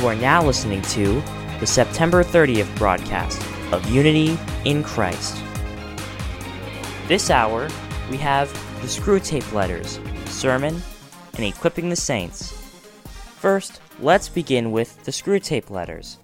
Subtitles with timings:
[0.00, 1.22] You are now listening to
[1.58, 3.38] the September 30th broadcast
[3.70, 5.36] of Unity in Christ.
[7.06, 7.68] This hour,
[8.10, 8.50] we have
[8.80, 10.80] the Screwtape Letters, Sermon,
[11.34, 12.50] and Equipping the Saints.
[13.36, 16.16] First, let's begin with the Screwtape Letters.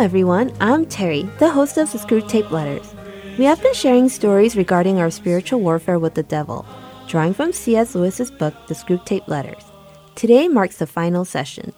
[0.00, 0.50] Hello, everyone.
[0.60, 2.94] I'm Terry, the host of the Screwtape Letters.
[3.36, 6.64] We have been sharing stories regarding our spiritual warfare with the devil,
[7.06, 7.94] drawing from C.S.
[7.94, 9.62] Lewis's book, The Screwtape Letters.
[10.14, 11.74] Today marks the final session.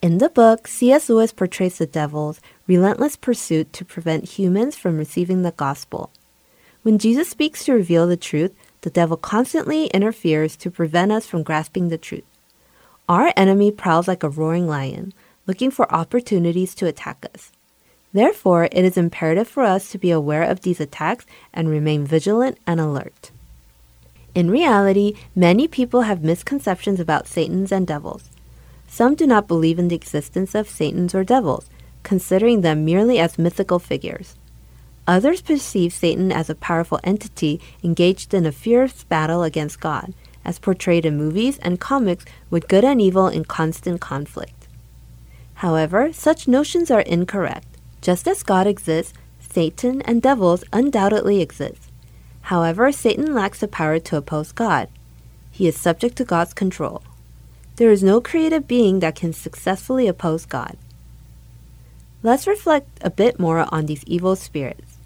[0.00, 1.08] In the book, C.S.
[1.08, 6.12] Lewis portrays the devil's relentless pursuit to prevent humans from receiving the gospel.
[6.82, 11.42] When Jesus speaks to reveal the truth, the devil constantly interferes to prevent us from
[11.42, 12.22] grasping the truth.
[13.08, 15.12] Our enemy prowls like a roaring lion,
[15.46, 17.52] looking for opportunities to attack us.
[18.12, 22.58] Therefore, it is imperative for us to be aware of these attacks and remain vigilant
[22.66, 23.32] and alert.
[24.34, 28.30] In reality, many people have misconceptions about Satans and devils.
[28.88, 31.68] Some do not believe in the existence of Satans or devils,
[32.04, 34.36] considering them merely as mythical figures.
[35.06, 40.58] Others perceive Satan as a powerful entity engaged in a fierce battle against God, as
[40.58, 44.53] portrayed in movies and comics with good and evil in constant conflict.
[45.54, 47.66] However, such notions are incorrect.
[48.00, 51.90] Just as God exists, Satan and devils undoubtedly exist.
[52.42, 54.88] However, Satan lacks the power to oppose God.
[55.50, 57.02] He is subject to God's control.
[57.76, 60.76] There is no created being that can successfully oppose God.
[62.22, 64.98] Let's reflect a bit more on these evil spirits.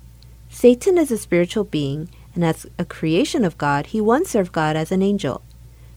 [0.49, 4.77] Satan is a spiritual being, and as a creation of God, he once served God
[4.77, 5.43] as an angel.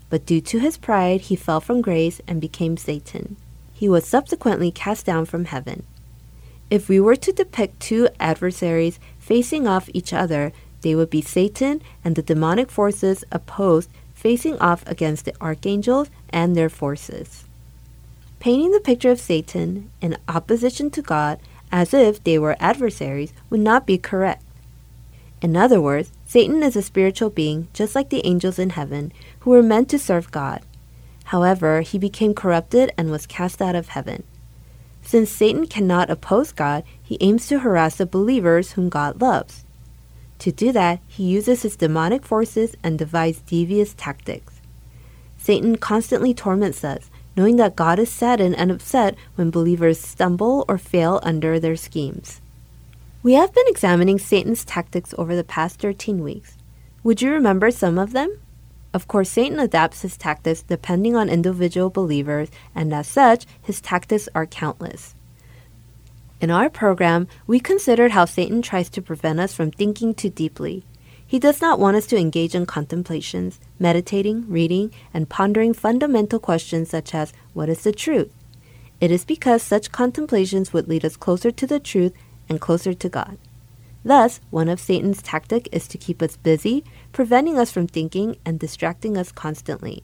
[0.10, 3.38] But due to his pride, he fell from grace and became Satan
[3.82, 5.82] he was subsequently cast down from heaven.
[6.70, 11.81] If we were to depict two adversaries facing off each other, they would be Satan
[12.06, 17.46] and the demonic forces opposed facing off against the archangels and their forces.
[18.40, 21.40] Painting the picture of Satan in opposition to God
[21.72, 24.44] as if they were adversaries would not be correct.
[25.42, 29.50] In other words, Satan is a spiritual being just like the angels in heaven who
[29.50, 30.62] were meant to serve God.
[31.26, 34.24] However, he became corrupted and was cast out of heaven.
[35.02, 39.66] Since Satan cannot oppose God, he aims to harass the believers whom God loves.
[40.40, 44.62] To do that, he uses his demonic forces and devises devious tactics.
[45.38, 50.78] Satan constantly torments us, knowing that God is saddened and upset when believers stumble or
[50.78, 52.42] fail under their schemes.
[53.24, 56.58] We have been examining Satan's tactics over the past 13 weeks.
[57.04, 58.40] Would you remember some of them?
[58.94, 64.28] Of course, Satan adapts his tactics depending on individual believers, and as such, his tactics
[64.35, 65.16] are countless.
[66.41, 70.84] In our program, we considered how Satan tries to prevent us from thinking too deeply.
[71.25, 76.90] He does not want us to engage in contemplations, meditating, reading, and pondering fundamental questions
[76.90, 78.34] such as what is the truth?
[79.00, 82.13] It is because such contemplations would lead us closer to the truth
[82.50, 83.38] and closer to God.
[84.03, 88.60] Thus, one of Satan's tactics is to keep us busy, preventing us from thinking and
[88.60, 90.04] distracting us constantly.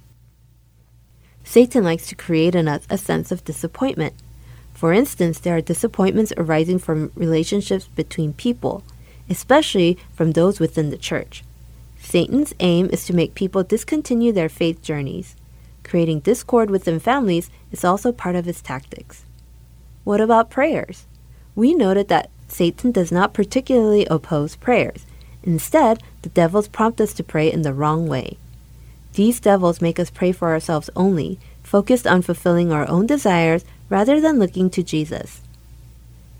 [1.43, 4.13] Satan likes to create in us a sense of disappointment.
[4.73, 8.83] For instance, there are disappointments arising from relationships between people,
[9.29, 11.43] especially from those within the church.
[11.99, 15.35] Satan's aim is to make people discontinue their faith journeys.
[15.83, 19.23] Creating discord within families is also part of his tactics.
[20.03, 21.07] What about prayers?
[21.55, 25.06] We noted that Satan does not particularly oppose prayers.
[25.47, 28.37] Instead, the devils prompt us to pray in the wrong way.
[29.13, 34.19] These devils make us pray for ourselves only, focused on fulfilling our own desires rather
[34.19, 35.39] than looking to Jesus.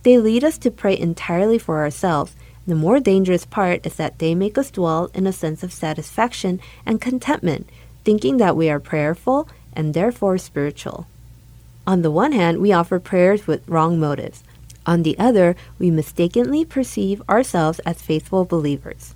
[0.03, 2.35] They lead us to pray entirely for ourselves.
[2.67, 6.59] The more dangerous part is that they make us dwell in a sense of satisfaction
[6.85, 7.69] and contentment,
[8.03, 11.07] thinking that we are prayerful and therefore spiritual.
[11.87, 14.43] On the one hand, we offer prayers with wrong motives.
[14.87, 19.13] On the other, we mistakenly perceive ourselves as faithful believers.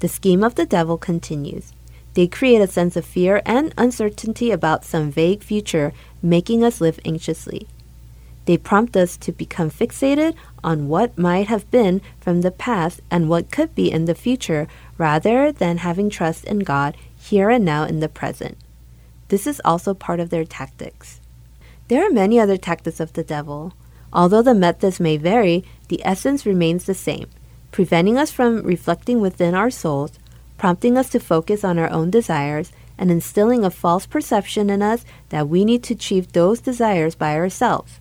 [0.00, 1.72] The scheme of the devil continues.
[2.12, 7.00] They create a sense of fear and uncertainty about some vague future, making us live
[7.04, 7.66] anxiously.
[8.44, 13.30] They prompt us to become fixated on what might have been from the past and
[13.30, 17.84] what could be in the future, rather than having trust in God here and now
[17.84, 18.58] in the present.
[19.28, 21.20] This is also part of their tactics.
[21.88, 23.72] There are many other tactics of the devil.
[24.14, 27.28] Although the methods may vary, the essence remains the same,
[27.72, 30.12] preventing us from reflecting within our souls,
[30.56, 35.04] prompting us to focus on our own desires, and instilling a false perception in us
[35.30, 37.98] that we need to achieve those desires by ourselves.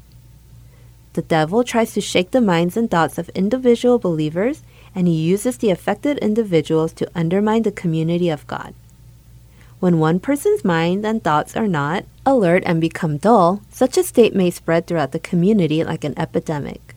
[1.13, 4.63] the devil tries to shake the minds and thoughts of individual believers,
[4.95, 8.73] and he uses the affected individuals to undermine the community of God.
[9.83, 14.33] When one person's mind and thoughts are not alert and become dull, such a state
[14.33, 16.95] may spread throughout the community like an epidemic.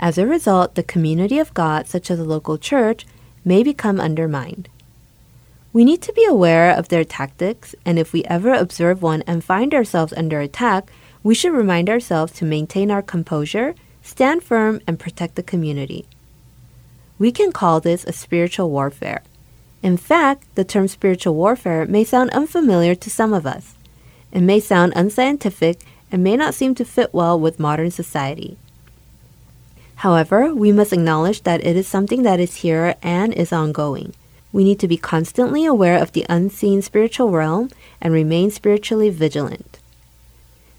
[0.00, 3.06] As a result, the community of God, such as a local church,
[3.44, 4.68] may become undermined.
[5.72, 9.44] We need to be aware of their tactics, and if we ever observe one and
[9.44, 10.90] find ourselves under attack,
[11.22, 16.04] we should remind ourselves to maintain our composure, stand firm, and protect the community.
[17.16, 19.22] We can call this a spiritual warfare.
[19.82, 23.74] In fact, the term spiritual warfare may sound unfamiliar to some of us.
[24.32, 25.80] It may sound unscientific
[26.10, 28.56] and may not seem to fit well with modern society.
[29.96, 34.14] However, we must acknowledge that it is something that is here and is ongoing.
[34.52, 37.70] We need to be constantly aware of the unseen spiritual realm
[38.00, 39.78] and remain spiritually vigilant.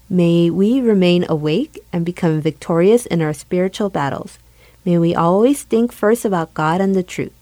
[0.08, 4.38] May we remain awake and become victorious in our spiritual battles.
[4.84, 7.32] May we always think first about God and the truth.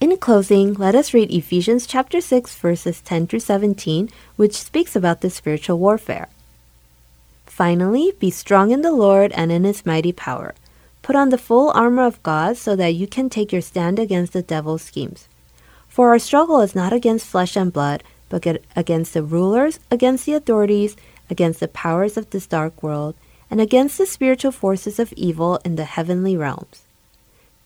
[0.00, 5.22] In closing, let us read Ephesians chapter 6 verses 10 through 17, which speaks about
[5.22, 6.28] the spiritual warfare.
[7.46, 10.54] Finally, be strong in the Lord and in his mighty power.
[11.02, 14.34] Put on the full armor of God so that you can take your stand against
[14.34, 15.26] the devil's schemes.
[15.88, 18.46] For our struggle is not against flesh and blood, but
[18.76, 20.96] against the rulers, against the authorities,
[21.28, 23.16] against the powers of this dark world,
[23.50, 26.84] and against the spiritual forces of evil in the heavenly realms.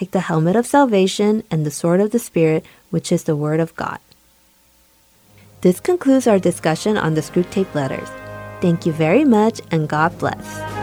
[0.00, 3.60] Take the helmet of salvation and the sword of the Spirit, which is the Word
[3.60, 3.98] of God.
[5.60, 8.08] This concludes our discussion on the Screwtape letters.
[8.62, 10.79] Thank you very much and God bless.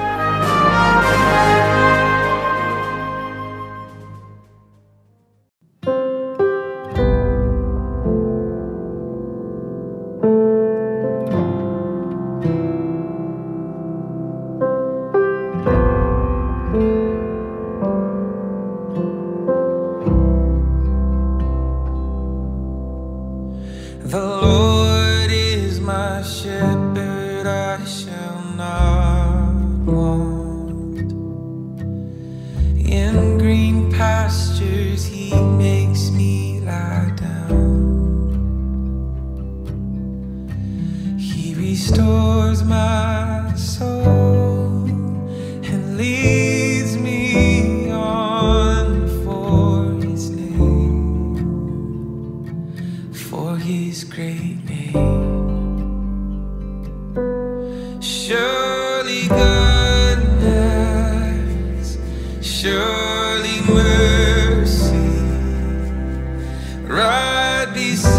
[67.73, 68.16] Terror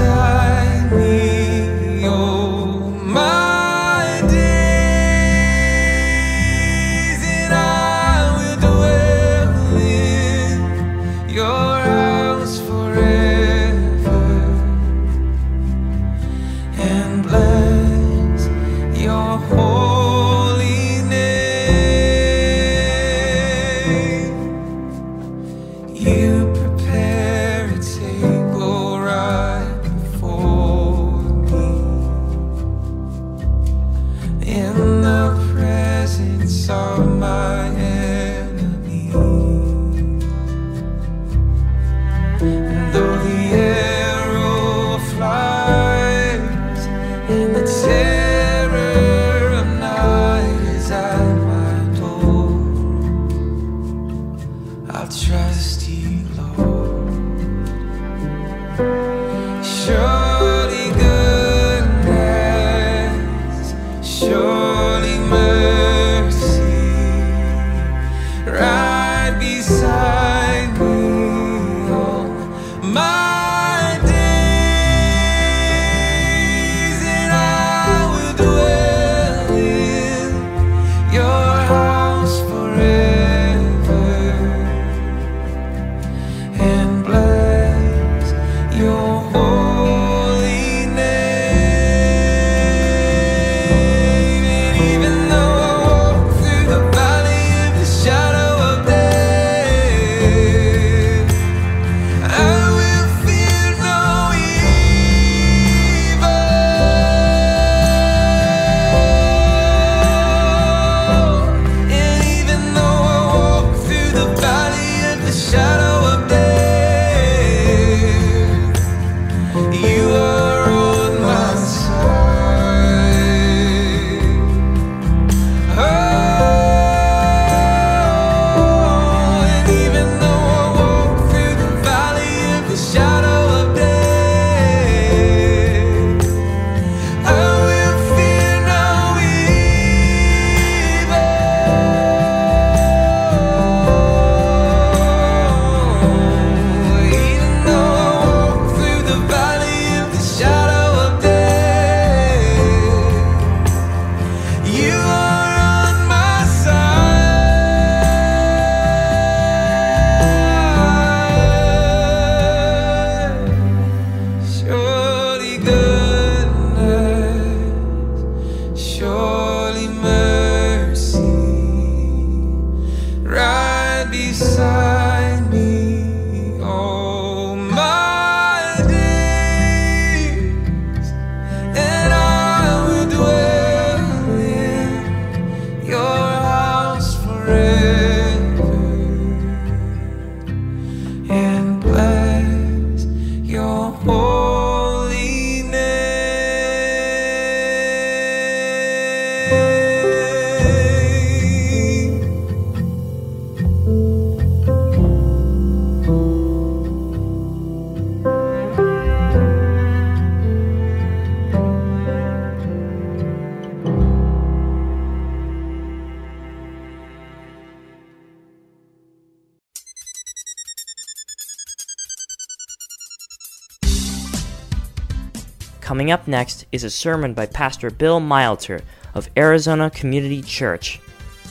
[226.09, 228.81] Coming up next is a sermon by Pastor Bill Milter
[229.13, 231.01] of Arizona Community Church.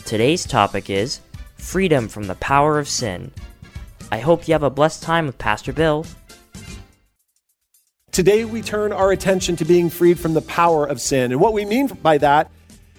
[0.03, 1.21] Today's topic is
[1.57, 3.31] Freedom from the Power of Sin.
[4.11, 6.07] I hope you have a blessed time with Pastor Bill.
[8.09, 11.31] Today, we turn our attention to being freed from the power of sin.
[11.31, 12.49] And what we mean by that,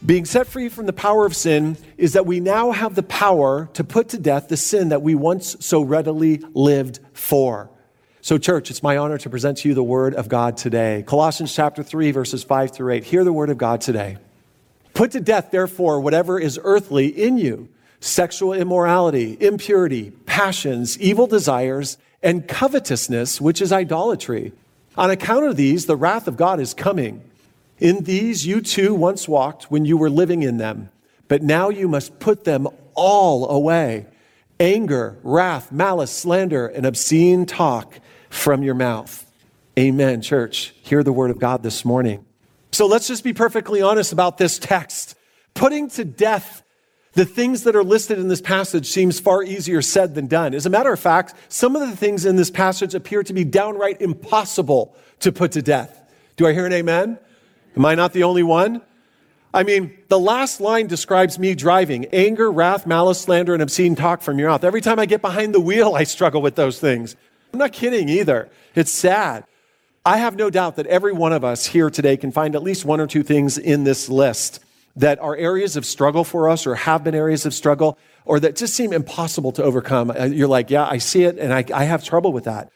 [0.07, 3.69] being set free from the power of sin, is that we now have the power
[3.73, 7.69] to put to death the sin that we once so readily lived for.
[8.29, 11.03] So, church, it's my honor to present to you the word of God today.
[11.07, 13.05] Colossians chapter 3, verses 5 through 8.
[13.05, 14.19] Hear the word of God today.
[14.93, 17.71] Put to death, therefore, whatever is earthly in you
[18.01, 24.53] sexual immorality, impurity, passions, evil desires, and covetousness, which is idolatry.
[24.99, 27.25] On account of these, the wrath of God is coming.
[27.79, 30.91] In these you too once walked when you were living in them,
[31.29, 34.05] but now you must put them all away
[34.61, 39.25] anger, wrath, malice, slander, and obscene talk from your mouth.
[39.79, 40.75] Amen, church.
[40.83, 42.25] Hear the word of God this morning.
[42.73, 45.15] So let's just be perfectly honest about this text.
[45.55, 46.63] Putting to death
[47.15, 50.55] the things that are listed in this passage seems far easier said than done.
[50.55, 53.45] As a matter of fact, some of the things in this passage appear to be
[53.45, 56.01] downright impossible to put to death.
[56.37, 57.19] Do I hear an amen?
[57.77, 58.83] Am I not the only one?
[59.53, 64.21] I mean, the last line describes me driving anger, wrath, malice, slander, and obscene talk
[64.21, 64.63] from your mouth.
[64.63, 67.17] Every time I get behind the wheel, I struggle with those things.
[67.53, 68.51] I'm not kidding either.
[68.75, 69.45] It's sad.
[70.05, 72.85] I have no doubt that every one of us here today can find at least
[72.85, 74.61] one or two things in this list
[74.97, 78.57] that are areas of struggle for us or have been areas of struggle or that
[78.57, 80.11] just seem impossible to overcome.
[80.11, 82.71] Uh, you're like, yeah, I see it and I, I have trouble with that.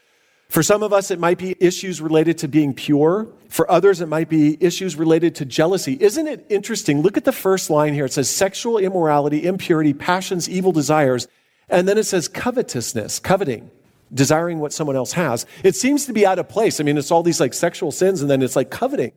[0.49, 3.27] For some of us, it might be issues related to being pure.
[3.49, 5.97] For others, it might be issues related to jealousy.
[5.99, 7.01] Isn't it interesting?
[7.01, 8.05] Look at the first line here.
[8.05, 11.27] It says sexual immorality, impurity, passions, evil desires.
[11.69, 13.71] And then it says covetousness, coveting,
[14.13, 15.45] desiring what someone else has.
[15.63, 16.79] It seems to be out of place.
[16.79, 19.11] I mean, it's all these like sexual sins and then it's like coveting.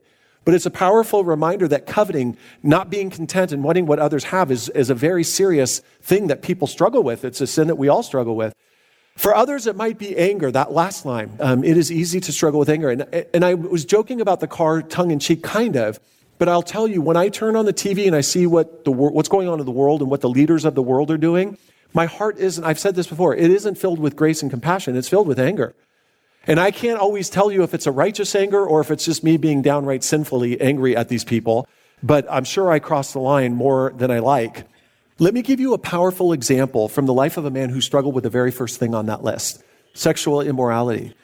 [0.44, 4.52] But it's a powerful reminder that coveting, not being content and wanting what others have,
[4.52, 7.24] is, is a very serious thing that people struggle with.
[7.24, 8.54] It's a sin that we all struggle with.
[9.16, 11.36] For others, it might be anger, that last line.
[11.40, 12.90] Um, it is easy to struggle with anger.
[12.90, 15.98] And, and I was joking about the car tongue in cheek, kind of.
[16.38, 18.92] But I'll tell you, when I turn on the TV and I see what the,
[18.92, 21.58] what's going on in the world and what the leaders of the world are doing,
[21.96, 24.96] my heart isn't, I've said this before, it isn't filled with grace and compassion.
[24.98, 25.74] It's filled with anger.
[26.46, 29.24] And I can't always tell you if it's a righteous anger or if it's just
[29.24, 31.66] me being downright sinfully angry at these people,
[32.02, 34.64] but I'm sure I cross the line more than I like.
[35.18, 38.14] Let me give you a powerful example from the life of a man who struggled
[38.14, 41.14] with the very first thing on that list sexual immorality.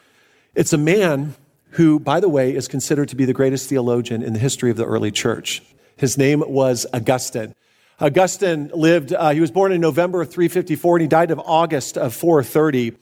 [0.54, 1.34] It's a man
[1.72, 4.78] who, by the way, is considered to be the greatest theologian in the history of
[4.78, 5.62] the early church.
[5.98, 7.54] His name was Augustine.
[8.02, 11.96] Augustine lived, uh, he was born in November of 354 and he died of August
[11.96, 12.96] of 430.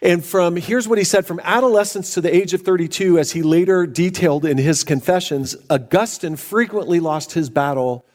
[0.00, 3.42] And from, here's what he said from adolescence to the age of 32, as he
[3.42, 8.06] later detailed in his confessions, Augustine frequently lost his battle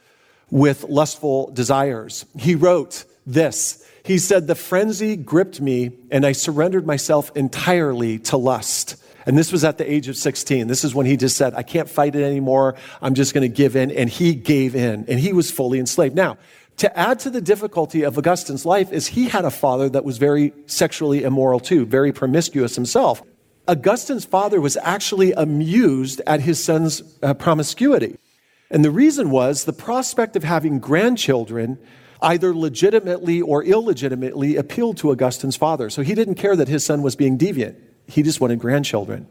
[0.50, 2.26] with lustful desires.
[2.36, 8.38] He wrote this He said, The frenzy gripped me, and I surrendered myself entirely to
[8.38, 8.96] lust.
[9.26, 10.68] And this was at the age of 16.
[10.68, 12.76] This is when he just said, I can't fight it anymore.
[13.02, 13.92] I'm just going to give in.
[13.92, 16.16] And he gave in, and he was fully enslaved.
[16.16, 16.38] Now,
[16.78, 20.18] to add to the difficulty of Augustine's life is he had a father that was
[20.18, 23.22] very sexually immoral too, very promiscuous himself.
[23.68, 28.18] Augustine's father was actually amused at his son's uh, promiscuity.
[28.70, 31.78] And the reason was the prospect of having grandchildren
[32.22, 35.90] either legitimately or illegitimately appealed to Augustine's father.
[35.90, 37.76] So he didn't care that his son was being deviant.
[38.08, 39.28] He just wanted grandchildren.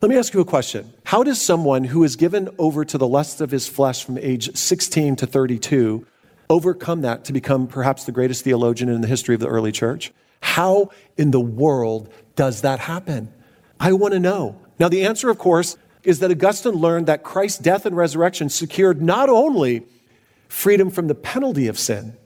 [0.00, 0.92] Let me ask you a question.
[1.04, 4.56] How does someone who is given over to the lusts of his flesh from age
[4.56, 6.06] 16 to 32
[6.48, 10.12] overcome that to become perhaps the greatest theologian in the history of the early church?
[10.40, 13.32] How in the world does that happen?
[13.80, 14.60] I want to know.
[14.78, 19.02] Now, the answer, of course, is that Augustine learned that Christ's death and resurrection secured
[19.02, 19.84] not only
[20.48, 22.16] freedom from the penalty of sin,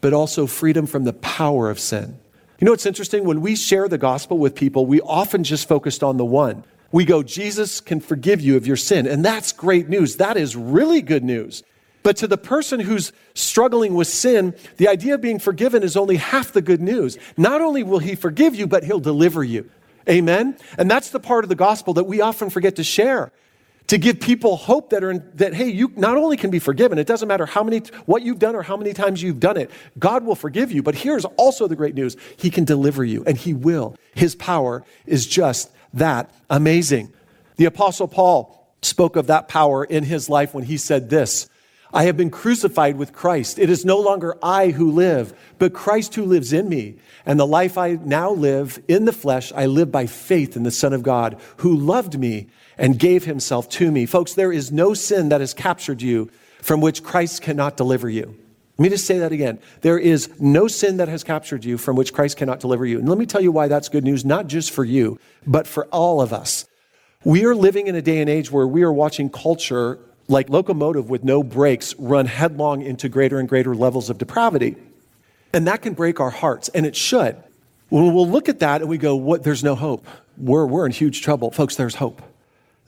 [0.00, 2.18] but also freedom from the power of sin.
[2.60, 3.24] You know, it's interesting.
[3.24, 6.62] When we share the gospel with people, we often just focused on the one.
[6.92, 9.06] We go, Jesus can forgive you of your sin.
[9.06, 10.16] And that's great news.
[10.16, 11.62] That is really good news.
[12.02, 16.16] But to the person who's struggling with sin, the idea of being forgiven is only
[16.16, 17.16] half the good news.
[17.36, 19.70] Not only will he forgive you, but he'll deliver you.
[20.08, 20.56] Amen?
[20.76, 23.32] And that's the part of the gospel that we often forget to share.
[23.90, 26.96] To give people hope that are in, that hey, you not only can be forgiven,
[26.96, 29.68] it doesn't matter how many what you've done or how many times you've done it.
[29.98, 32.16] God will forgive you, but here's also the great news.
[32.36, 33.96] He can deliver you and he will.
[34.14, 37.12] His power is just that amazing.
[37.56, 41.48] The apostle Paul spoke of that power in his life when he said this,
[41.92, 43.58] I have been crucified with Christ.
[43.58, 46.98] It is no longer I who live, but Christ who lives in me.
[47.26, 50.70] And the life I now live in the flesh, I live by faith in the
[50.70, 52.46] Son of God who loved me
[52.80, 54.06] and gave himself to me.
[54.06, 56.30] Folks, there is no sin that has captured you
[56.62, 58.34] from which Christ cannot deliver you.
[58.78, 59.58] Let me just say that again.
[59.82, 62.98] There is no sin that has captured you from which Christ cannot deliver you.
[62.98, 65.84] And let me tell you why that's good news, not just for you, but for
[65.88, 66.66] all of us.
[67.22, 71.10] We are living in a day and age where we are watching culture like locomotive
[71.10, 74.76] with no brakes, run headlong into greater and greater levels of depravity.
[75.52, 77.36] And that can break our hearts, and it should.
[77.90, 80.06] When we'll look at that and we go, what, there's no hope.
[80.38, 81.50] We're, we're in huge trouble.
[81.50, 82.22] Folks, there's hope.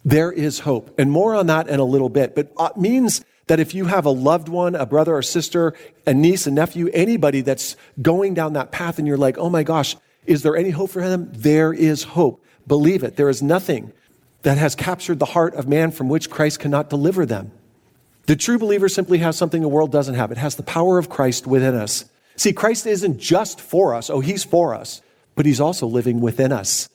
[0.04, 0.98] There is hope.
[0.98, 2.34] And more on that in a little bit.
[2.34, 5.74] But it means that if you have a loved one, a brother or sister,
[6.06, 9.62] a niece, a nephew, anybody that's going down that path and you're like, oh my
[9.62, 11.30] gosh, is there any hope for them?
[11.32, 12.44] There is hope.
[12.66, 13.16] Believe it.
[13.16, 13.92] There is nothing
[14.42, 17.52] that has captured the heart of man from which Christ cannot deliver them.
[18.26, 20.30] The true believer simply has something the world doesn't have.
[20.30, 22.04] It has the power of Christ within us.
[22.36, 24.10] See, Christ isn't just for us.
[24.10, 25.02] Oh, he's for us,
[25.34, 26.88] but he's also living within us.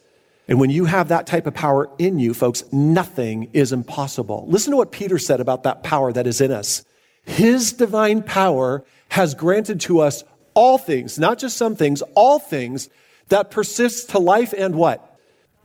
[0.47, 4.45] And when you have that type of power in you, folks, nothing is impossible.
[4.47, 6.85] Listen to what Peter said about that power that is in us.
[7.23, 12.89] His divine power has granted to us all things, not just some things, all things
[13.27, 15.19] that persist to life and what?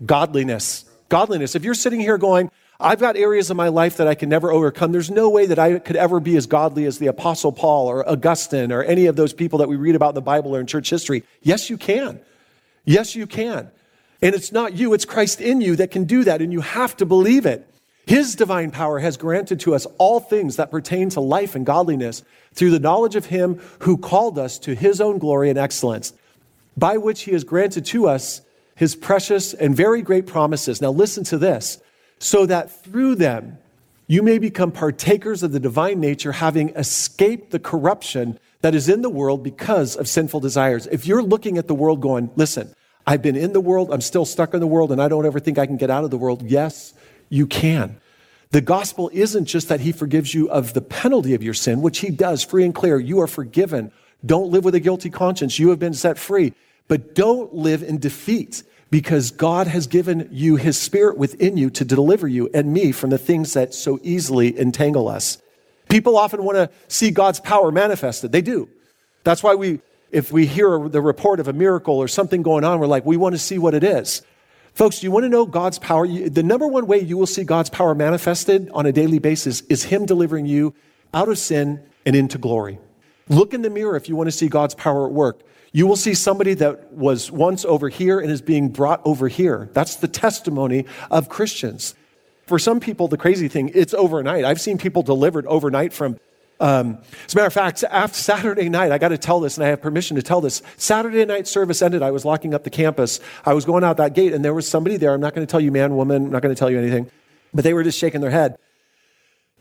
[0.04, 1.54] Godliness godliness.
[1.54, 4.50] If you're sitting here going, I've got areas of my life that I can never
[4.50, 4.92] overcome.
[4.92, 8.08] There's no way that I could ever be as godly as the Apostle Paul or
[8.08, 10.66] Augustine or any of those people that we read about in the Bible or in
[10.66, 11.22] church history.
[11.42, 12.18] Yes, you can.
[12.86, 13.70] Yes, you can.
[14.22, 16.96] And it's not you, it's Christ in you that can do that, and you have
[16.98, 17.68] to believe it.
[18.06, 22.22] His divine power has granted to us all things that pertain to life and godliness
[22.54, 26.12] through the knowledge of Him who called us to His own glory and excellence,
[26.76, 28.42] by which He has granted to us
[28.74, 30.80] his precious and very great promises.
[30.80, 31.78] Now, listen to this
[32.18, 33.58] so that through them
[34.06, 39.02] you may become partakers of the divine nature, having escaped the corruption that is in
[39.02, 40.86] the world because of sinful desires.
[40.88, 42.74] If you're looking at the world going, listen,
[43.06, 45.40] I've been in the world, I'm still stuck in the world, and I don't ever
[45.40, 46.94] think I can get out of the world, yes,
[47.28, 48.00] you can.
[48.50, 51.98] The gospel isn't just that he forgives you of the penalty of your sin, which
[51.98, 52.98] he does free and clear.
[52.98, 53.92] You are forgiven.
[54.24, 55.58] Don't live with a guilty conscience.
[55.58, 56.52] You have been set free.
[56.86, 61.84] But don't live in defeat because God has given you his spirit within you to
[61.84, 65.38] deliver you and me from the things that so easily entangle us.
[65.88, 68.32] People often want to see God's power manifested.
[68.32, 68.68] They do.
[69.24, 69.80] That's why we,
[70.12, 73.16] if we hear the report of a miracle or something going on, we're like, we
[73.16, 74.22] want to see what it is.
[74.74, 76.06] Folks, you want to know God's power?
[76.06, 79.84] The number one way you will see God's power manifested on a daily basis is
[79.84, 80.74] Him delivering you
[81.12, 82.78] out of sin and into glory.
[83.28, 85.42] Look in the mirror if you want to see God's power at work.
[85.72, 89.70] You will see somebody that was once over here and is being brought over here.
[89.72, 91.94] That's the testimony of Christians.
[92.46, 94.44] For some people, the crazy thing, it's overnight.
[94.44, 96.18] I've seen people delivered overnight from,
[96.62, 99.66] um, as a matter of fact, after Saturday night, I got to tell this, and
[99.66, 100.62] I have permission to tell this.
[100.76, 102.02] Saturday night service ended.
[102.02, 103.18] I was locking up the campus.
[103.44, 105.12] I was going out that gate, and there was somebody there.
[105.12, 107.10] I'm not going to tell you man, woman, I'm not going to tell you anything,
[107.52, 108.56] but they were just shaking their head.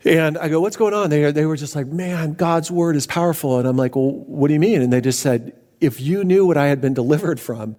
[0.04, 1.10] And I go, What's going on?
[1.10, 3.58] They, they were just like, Man, God's word is powerful.
[3.58, 4.80] And I'm like, Well, what do you mean?
[4.80, 7.74] And they just said, if you knew what I had been delivered from,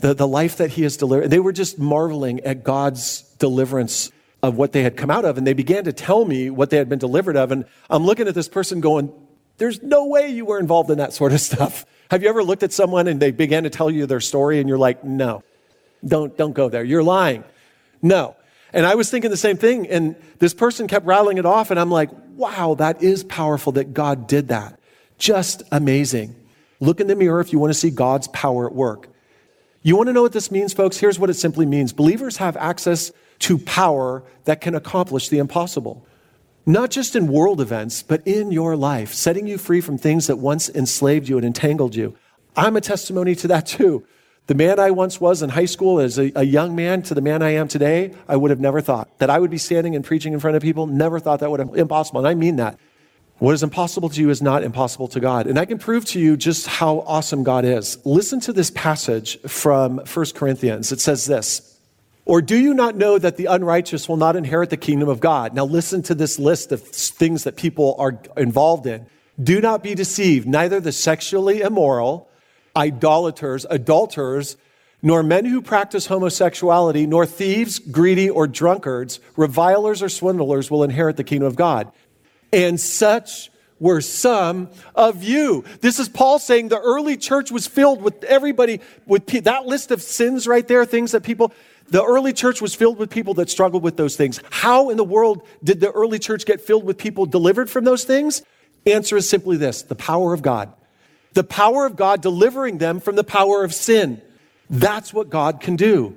[0.00, 4.10] the, the life that he has delivered, they were just marveling at God's deliverance
[4.42, 5.38] of what they had come out of.
[5.38, 7.52] And they began to tell me what they had been delivered of.
[7.52, 9.12] And I'm looking at this person going,
[9.58, 11.86] there's no way you were involved in that sort of stuff.
[12.10, 14.68] Have you ever looked at someone and they began to tell you their story and
[14.68, 15.42] you're like, no,
[16.04, 16.82] don't, don't go there.
[16.82, 17.44] You're lying.
[18.02, 18.36] No.
[18.72, 19.86] And I was thinking the same thing.
[19.88, 21.70] And this person kept rattling it off.
[21.70, 24.78] And I'm like, wow, that is powerful that God did that.
[25.18, 26.34] Just amazing.
[26.80, 29.08] Look in the mirror if you want to see God's power at work.
[29.82, 30.96] You want to know what this means, folks?
[30.96, 36.06] Here's what it simply means believers have access to power that can accomplish the impossible.
[36.64, 40.36] Not just in world events, but in your life, setting you free from things that
[40.36, 42.16] once enslaved you and entangled you.
[42.56, 44.06] I'm a testimony to that too.
[44.46, 47.20] The man I once was in high school as a, a, young man to the
[47.20, 50.04] man I am today, I would have never thought that I would be standing and
[50.04, 50.86] preaching in front of people.
[50.86, 52.20] Never thought that would have impossible.
[52.20, 52.78] And I mean that.
[53.38, 55.46] What is impossible to you is not impossible to God.
[55.46, 57.98] And I can prove to you just how awesome God is.
[58.04, 60.92] Listen to this passage from 1 Corinthians.
[60.92, 61.71] It says this
[62.24, 65.54] Or do you not know that the unrighteous will not inherit the kingdom of God?
[65.54, 69.06] Now, listen to this list of things that people are involved in.
[69.42, 72.28] Do not be deceived, neither the sexually immoral,
[72.76, 74.56] idolaters, adulterers,
[75.02, 81.16] nor men who practice homosexuality, nor thieves, greedy, or drunkards, revilers, or swindlers will inherit
[81.16, 81.90] the kingdom of God
[82.52, 85.64] and such were some of you.
[85.80, 90.02] This is Paul saying the early church was filled with everybody, with that list of
[90.02, 91.52] sins right there, things that people,
[91.92, 94.40] The early church was filled with people that struggled with those things.
[94.48, 98.04] How in the world did the early church get filled with people delivered from those
[98.04, 98.42] things?
[98.86, 100.72] Answer is simply this the power of God.
[101.34, 104.22] The power of God delivering them from the power of sin.
[104.70, 106.16] That's what God can do.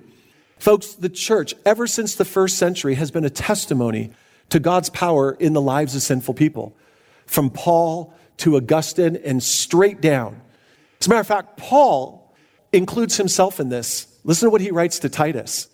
[0.60, 4.12] Folks, the church, ever since the first century, has been a testimony
[4.52, 6.74] to God's power in the lives of sinful people.
[7.26, 10.40] From Paul to Augustine and straight down.
[11.02, 12.34] As a matter of fact, Paul
[12.72, 14.05] includes himself in this.
[14.26, 15.70] Listen to what he writes to Titus.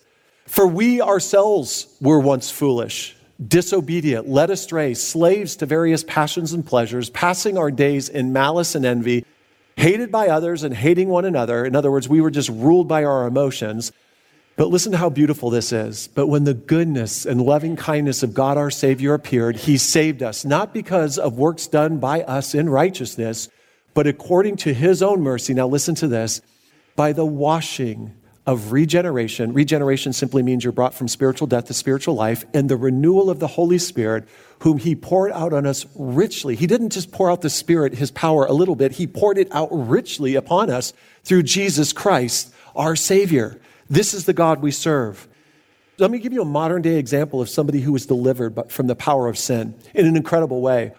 [0.46, 3.16] For we ourselves were once foolish,
[3.48, 8.86] disobedient, led astray, slaves to various passions and pleasures, passing our days in malice and
[8.86, 9.26] envy,
[9.78, 11.64] hated by others and hating one another.
[11.64, 13.94] In other words, we were just ruled by our emotions.
[14.58, 16.10] But listen to how beautiful this is.
[16.10, 20.44] But when the goodness and loving kindness of God our Savior appeared, He saved us,
[20.44, 23.48] not because of works done by us in righteousness,
[23.94, 25.54] but according to His own mercy.
[25.54, 26.42] Now listen to this
[26.98, 28.14] by the washing
[28.46, 29.54] of regeneration.
[29.54, 33.40] Regeneration simply means you're brought from spiritual death to spiritual life, and the renewal of
[33.40, 34.28] the Holy Spirit,
[34.60, 36.56] whom He poured out on us richly.
[36.56, 39.48] He didn't just pour out the Spirit, His power a little bit, He poured it
[39.52, 43.62] out richly upon us through Jesus Christ, our Savior.
[43.90, 45.28] This is the God we serve.
[45.98, 48.96] Let me give you a modern day example of somebody who was delivered from the
[48.96, 50.94] power of sin in an incredible way.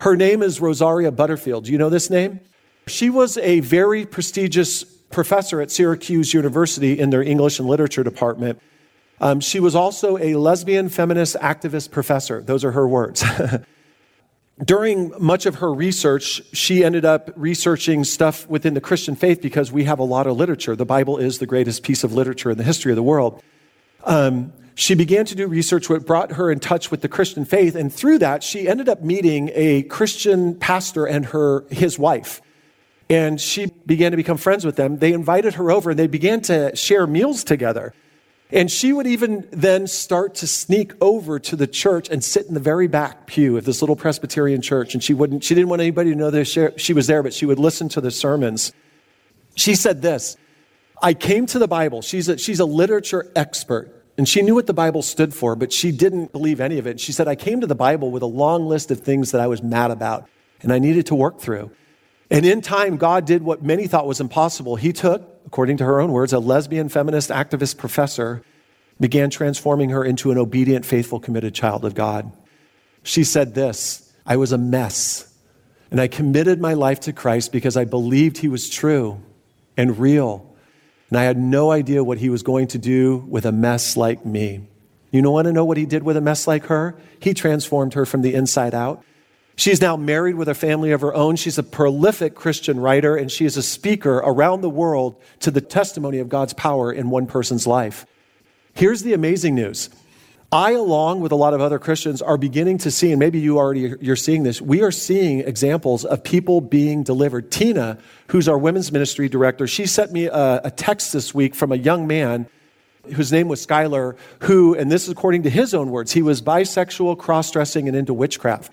[0.00, 1.64] Her name is Rosaria Butterfield.
[1.64, 2.40] Do you know this name?
[2.86, 8.60] She was a very prestigious professor at Syracuse University in their English and Literature department.
[9.20, 12.42] Um, she was also a lesbian feminist activist professor.
[12.42, 13.24] Those are her words.
[14.64, 19.72] during much of her research, she ended up researching stuff within the Christian faith because
[19.72, 20.76] we have a lot of literature.
[20.76, 23.42] The Bible is the greatest piece of literature in the history of the world.
[24.04, 27.76] Um, she began to do research, what brought her in touch with the Christian faith,
[27.76, 32.40] and through that, she ended up meeting a Christian pastor and her his wife.
[33.10, 34.98] And she began to become friends with them.
[34.98, 37.92] They invited her over and they began to share meals together.
[38.50, 42.54] And she would even then start to sneak over to the church and sit in
[42.54, 44.94] the very back pew of this little Presbyterian church.
[44.94, 47.46] And she wouldn't, she didn't want anybody to know that she was there, but she
[47.46, 48.72] would listen to the sermons.
[49.56, 50.36] She said this
[51.02, 52.00] I came to the Bible.
[52.00, 53.90] She's a, she's a literature expert.
[54.16, 57.00] And she knew what the Bible stood for, but she didn't believe any of it.
[57.00, 59.48] She said, I came to the Bible with a long list of things that I
[59.48, 60.28] was mad about
[60.62, 61.72] and I needed to work through.
[62.30, 64.76] And in time, God did what many thought was impossible.
[64.76, 68.42] He took according to her own words, a lesbian feminist activist professor,
[69.00, 72.32] began transforming her into an obedient, faithful, committed child of God.
[73.02, 75.32] She said this I was a mess,
[75.90, 79.20] and I committed my life to Christ because I believed he was true
[79.76, 80.50] and real.
[81.10, 84.24] And I had no idea what he was going to do with a mess like
[84.24, 84.66] me.
[85.12, 86.96] You don't want to know what he did with a mess like her?
[87.20, 89.04] He transformed her from the inside out.
[89.56, 91.36] She's now married with a family of her own.
[91.36, 95.60] She's a prolific Christian writer, and she is a speaker around the world to the
[95.60, 98.04] testimony of God's power in one person's life.
[98.72, 99.90] Here's the amazing news.
[100.50, 103.58] I, along with a lot of other Christians, are beginning to see, and maybe you
[103.58, 104.60] already you're seeing this.
[104.60, 107.50] We are seeing examples of people being delivered.
[107.50, 111.70] Tina, who's our women's ministry director, she sent me a, a text this week from
[111.70, 112.46] a young man
[113.14, 116.40] whose name was Skylar, who, and this is according to his own words, he was
[116.40, 118.72] bisexual, cross-dressing, and into witchcraft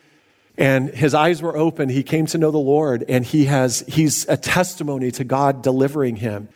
[0.62, 1.90] and his eyes were open.
[1.90, 6.18] He came to know the Lord, and he has, he's a testimony to God delivering
[6.18, 6.50] him.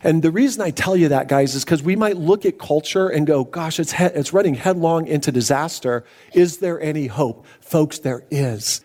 [0.00, 3.08] And the reason I tell you that, guys, is because we might look at culture
[3.08, 6.04] and go, gosh, it's, he- it's running headlong into disaster.
[6.32, 7.46] Is there any hope?
[7.60, 8.84] Folks, there is.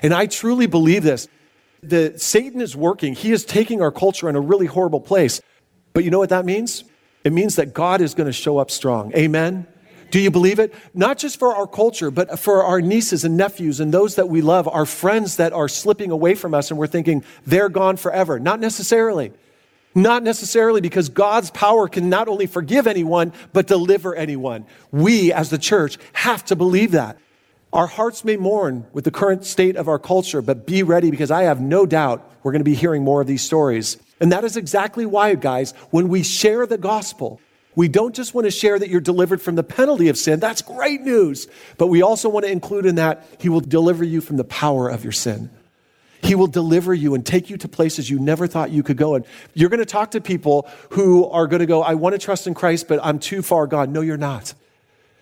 [0.00, 1.28] And I truly believe this.
[1.82, 3.14] The, Satan is working.
[3.14, 5.42] He is taking our culture in a really horrible place.
[5.92, 6.84] But you know what that means?
[7.22, 9.14] It means that God is going to show up strong.
[9.14, 9.66] Amen?
[10.10, 10.72] Do you believe it?
[10.94, 14.40] Not just for our culture, but for our nieces and nephews and those that we
[14.40, 18.38] love, our friends that are slipping away from us and we're thinking they're gone forever.
[18.38, 19.32] Not necessarily.
[19.94, 24.66] Not necessarily because God's power can not only forgive anyone, but deliver anyone.
[24.92, 27.18] We as the church have to believe that.
[27.72, 31.30] Our hearts may mourn with the current state of our culture, but be ready because
[31.30, 33.96] I have no doubt we're going to be hearing more of these stories.
[34.20, 37.40] And that is exactly why, guys, when we share the gospel,
[37.76, 40.40] we don't just want to share that you're delivered from the penalty of sin.
[40.40, 41.46] That's great news.
[41.76, 44.88] But we also want to include in that, He will deliver you from the power
[44.88, 45.50] of your sin.
[46.22, 49.14] He will deliver you and take you to places you never thought you could go.
[49.14, 52.18] And you're going to talk to people who are going to go, I want to
[52.18, 53.92] trust in Christ, but I'm too far gone.
[53.92, 54.54] No, you're not.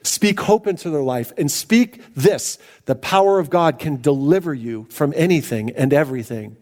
[0.05, 4.87] Speak hope into their life and speak this the power of God can deliver you
[4.91, 6.57] from anything and everything.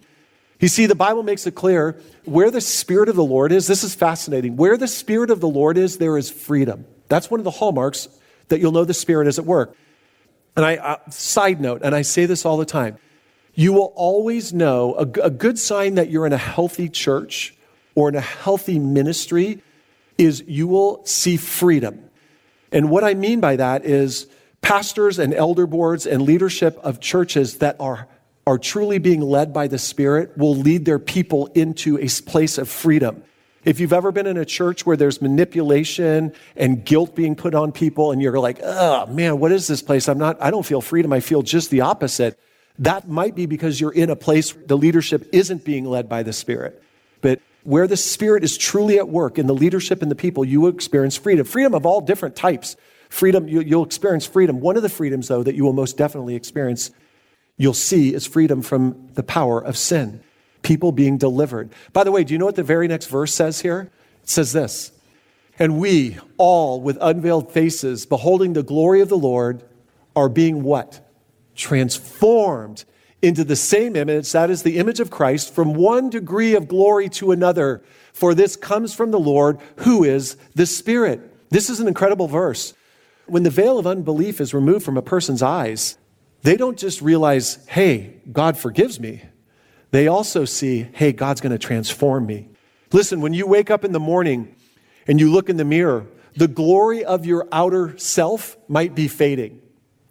[0.63, 3.67] You see, the Bible makes it clear where the Spirit of the Lord is.
[3.67, 4.57] This is fascinating.
[4.57, 6.87] Where the Spirit of the Lord is, there is freedom.
[7.09, 8.09] That's one of the hallmarks
[8.47, 9.77] that you'll know the Spirit is at work.
[10.55, 12.97] And I, uh, side note, and I say this all the time
[13.55, 17.55] you will always know a, a good sign that you're in a healthy church
[17.95, 19.63] or in a healthy ministry
[20.17, 22.09] is you will see freedom.
[22.71, 24.27] And what I mean by that is
[24.63, 28.09] pastors and elder boards and leadership of churches that are,
[28.47, 32.69] are truly being led by the Spirit will lead their people into a place of
[32.69, 33.23] freedom.
[33.65, 37.71] If you've ever been in a church where there's manipulation and guilt being put on
[37.71, 40.09] people and you're like, oh man, what is this place?
[40.09, 41.13] I'm not, I don't feel freedom.
[41.13, 42.39] I feel just the opposite.
[42.81, 46.33] That might be because you're in a place the leadership isn't being led by the
[46.33, 46.83] Spirit.
[47.21, 50.61] But where the Spirit is truly at work in the leadership and the people, you
[50.61, 51.47] will experience freedom.
[51.47, 52.77] Freedom of all different types.
[53.09, 54.61] Freedom, you, will experience freedom.
[54.61, 56.91] One of the freedoms, though, that you will most definitely experience,
[57.63, 60.21] you'll see, is freedom from the power of sin.
[60.63, 61.71] People being delivered.
[61.93, 63.91] By the way, do you know what the very next verse says here?
[64.23, 64.91] It says this
[65.59, 69.63] And we, all with unveiled faces, beholding the glory of the Lord,
[70.17, 71.09] are being what?
[71.55, 72.85] Transformed
[73.23, 77.09] into the same image, that is the image of Christ, from one degree of glory
[77.11, 77.81] to another.
[78.13, 81.21] For this comes from the Lord, who is the Spirit.
[81.51, 82.75] This is an incredible verse.
[83.27, 85.97] When the veil of unbelief is removed from a person's eyes,
[86.43, 89.23] they don't just realize, hey, God forgives me.
[89.93, 92.49] They also see, hey, God's going to transform me.
[92.93, 94.55] Listen, when you wake up in the morning
[95.07, 99.61] and you look in the mirror, the glory of your outer self might be fading.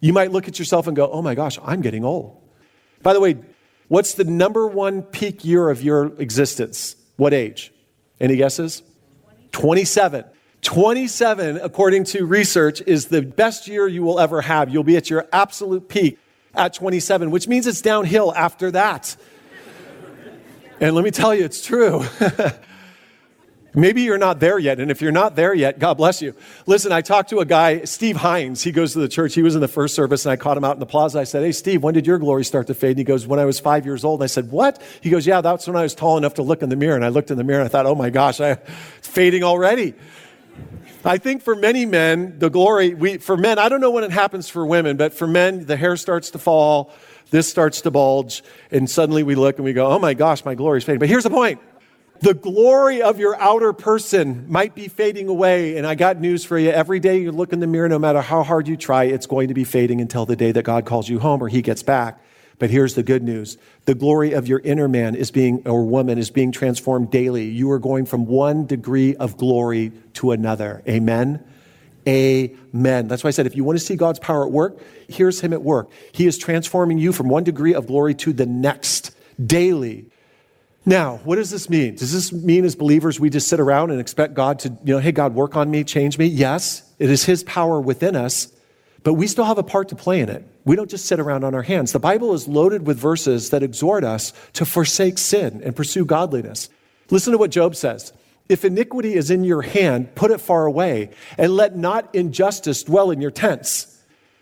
[0.00, 2.40] You might look at yourself and go, oh my gosh, I'm getting old.
[3.02, 3.36] By the way,
[3.88, 6.96] what's the number one peak year of your existence?
[7.16, 7.72] What age?
[8.20, 8.82] Any guesses?
[9.52, 10.24] 27.
[10.62, 14.70] 27, according to research, is the best year you will ever have.
[14.70, 16.18] You'll be at your absolute peak
[16.54, 19.16] at 27, which means it's downhill after that.
[20.80, 22.04] and let me tell you, it's true.
[23.74, 24.80] Maybe you're not there yet.
[24.80, 26.34] And if you're not there yet, God bless you.
[26.66, 28.62] Listen, I talked to a guy, Steve Hines.
[28.62, 29.34] He goes to the church.
[29.34, 31.20] He was in the first service, and I caught him out in the plaza.
[31.20, 32.90] I said, Hey, Steve, when did your glory start to fade?
[32.90, 34.20] And he goes, When I was five years old.
[34.20, 34.82] And I said, What?
[35.00, 36.96] He goes, Yeah, that's when I was tall enough to look in the mirror.
[36.96, 38.58] And I looked in the mirror and I thought, Oh my gosh, I,
[38.98, 39.94] it's fading already.
[41.04, 44.12] I think for many men, the glory, we, for men, I don't know when it
[44.12, 46.92] happens for women, but for men, the hair starts to fall,
[47.30, 50.54] this starts to bulge, and suddenly we look and we go, oh my gosh, my
[50.54, 51.00] glory is fading.
[51.00, 51.60] But here's the point
[52.20, 55.76] the glory of your outer person might be fading away.
[55.76, 56.70] And I got news for you.
[56.70, 59.48] Every day you look in the mirror, no matter how hard you try, it's going
[59.48, 62.22] to be fading until the day that God calls you home or he gets back.
[62.58, 63.58] But here's the good news.
[63.84, 67.44] The glory of your inner man is being, or woman is being transformed daily.
[67.46, 70.82] You are going from one degree of glory to another.
[70.88, 71.44] Amen.
[72.06, 73.08] Amen.
[73.08, 75.52] That's why I said if you want to see God's power at work, here's Him
[75.52, 75.90] at work.
[76.12, 80.06] He is transforming you from one degree of glory to the next daily.
[80.84, 81.94] Now, what does this mean?
[81.94, 84.98] Does this mean as believers we just sit around and expect God to, you know,
[84.98, 86.26] hey, God, work on me, change me?
[86.26, 88.52] Yes, it is His power within us,
[89.04, 90.46] but we still have a part to play in it.
[90.64, 91.92] We don't just sit around on our hands.
[91.92, 96.68] The Bible is loaded with verses that exhort us to forsake sin and pursue godliness.
[97.10, 98.12] Listen to what Job says.
[98.48, 103.10] If iniquity is in your hand, put it far away, and let not injustice dwell
[103.10, 103.98] in your tents.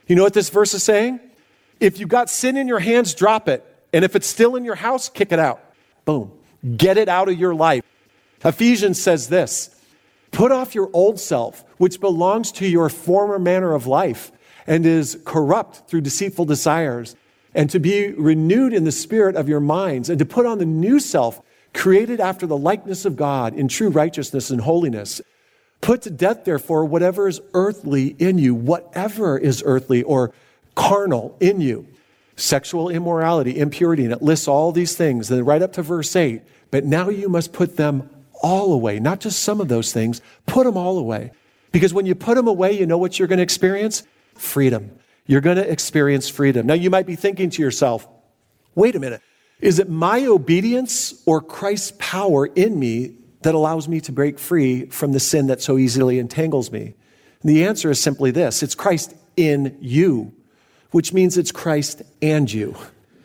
[0.06, 1.20] You know what this verse is saying?
[1.78, 3.64] If you've got sin in your hands, drop it.
[3.92, 5.62] And if it's still in your house, kick it out.
[6.04, 6.32] Boom.
[6.76, 7.84] Get it out of your life.
[8.44, 9.74] Ephesians says this
[10.32, 14.32] Put off your old self, which belongs to your former manner of life
[14.70, 17.16] and is corrupt through deceitful desires,
[17.56, 20.64] and to be renewed in the spirit of your minds, and to put on the
[20.64, 21.42] new self,
[21.74, 25.20] created after the likeness of God in true righteousness and holiness.
[25.80, 30.32] Put to death, therefore, whatever is earthly in you, whatever is earthly or
[30.76, 31.88] carnal in you
[32.36, 36.40] sexual immorality, impurity, and it lists all these things, and right up to verse 8.
[36.70, 38.08] But now you must put them
[38.40, 41.32] all away, not just some of those things, put them all away.
[41.72, 44.04] Because when you put them away, you know what you're going to experience?
[44.34, 44.90] Freedom.
[45.26, 46.66] You're going to experience freedom.
[46.66, 48.06] Now you might be thinking to yourself,
[48.74, 49.22] wait a minute,
[49.60, 54.86] is it my obedience or Christ's power in me that allows me to break free
[54.86, 56.94] from the sin that so easily entangles me?
[57.42, 60.34] And the answer is simply this it's Christ in you
[60.90, 62.76] which means it's Christ and you.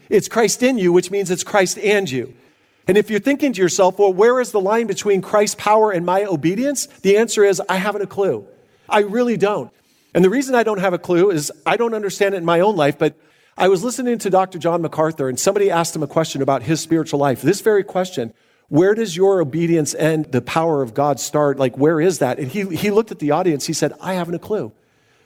[0.09, 2.33] It's Christ in you, which means it's Christ and you.
[2.87, 6.05] And if you're thinking to yourself, well, where is the line between Christ's power and
[6.05, 6.85] my obedience?
[6.85, 8.47] The answer is, I haven't a clue.
[8.87, 9.71] I really don't.
[10.15, 12.62] And the reason I don't have a clue is I don't understand it in my
[12.62, 13.19] own life, but
[13.58, 14.58] I was listening to Dr.
[14.58, 17.41] John MacArthur and somebody asked him a question about his spiritual life.
[17.41, 18.34] This very question,
[18.69, 21.60] where does your obedience end, the power of God start?
[21.60, 22.39] Like, where is that?
[22.39, 23.65] And he, he looked at the audience.
[23.65, 24.71] He said, I haven't a clue.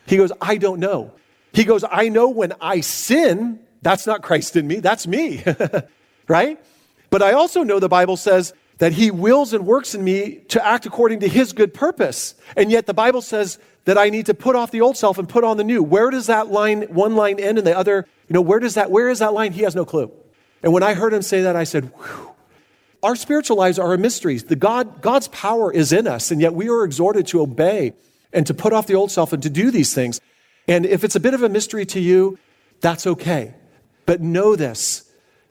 [0.07, 1.13] He goes, I don't know.
[1.53, 5.43] He goes, I know when I sin, that's not Christ in me, that's me,
[6.27, 6.59] right?
[7.11, 10.65] But I also know the Bible says that he wills and works in me to
[10.65, 12.33] act according to his good purpose.
[12.57, 15.27] And yet the Bible says that I need to put off the old self and
[15.27, 15.83] put on the new.
[15.83, 18.89] Where does that line, one line end and the other, you know, where does that,
[18.89, 19.51] where is that line?
[19.53, 20.11] He has no clue.
[20.63, 22.31] And when I heard him say that, I said, Whew.
[23.03, 24.37] our spiritual lives are a mystery.
[24.37, 27.93] The God, God's power is in us, and yet we are exhorted to obey
[28.31, 30.21] and to put off the old self and to do these things.
[30.67, 32.37] And if it's a bit of a mystery to you,
[32.79, 33.53] that's okay.
[34.05, 35.05] But know this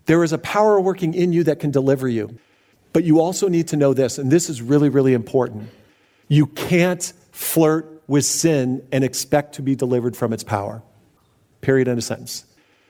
[0.06, 2.38] there is a power working in you that can deliver you.
[2.92, 5.68] But you also need to know this, and this is really, really important.
[6.28, 10.82] You can't flirt with sin and expect to be delivered from its power.
[11.60, 11.88] Period.
[11.88, 12.44] End of sentence.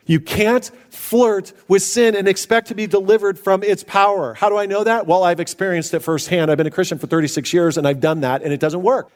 [0.06, 4.32] You can't flirt with sin and expect to be delivered from its power.
[4.32, 5.06] How do I know that?
[5.06, 6.50] Well, I've experienced it firsthand.
[6.50, 9.10] I've been a Christian for 36 years and I've done that and it doesn't work.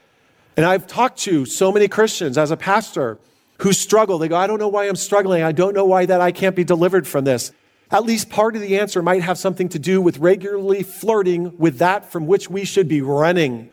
[0.55, 3.19] And I've talked to so many Christians as a pastor
[3.63, 4.19] who struggle.
[4.19, 5.43] They go, I don't know why I'm struggling.
[5.43, 7.53] I don't know why that I can't be delivered from this.
[7.93, 11.79] At least part of the answer might have something to do with regularly flirting with
[11.79, 13.71] that from which we should be running.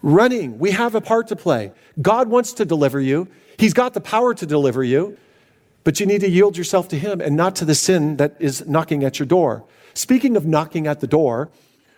[0.00, 0.60] Running.
[0.60, 1.72] We have a part to play.
[2.00, 3.26] God wants to deliver you.
[3.58, 5.18] He's got the power to deliver you.
[5.82, 8.66] But you need to yield yourself to Him and not to the sin that is
[8.66, 9.64] knocking at your door.
[9.94, 11.50] Speaking of knocking at the door,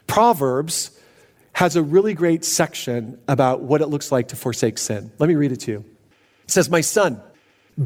[0.07, 0.99] Proverbs
[1.53, 5.11] has a really great section about what it looks like to forsake sin.
[5.19, 5.85] Let me read it to you.
[6.45, 7.21] It says, My son,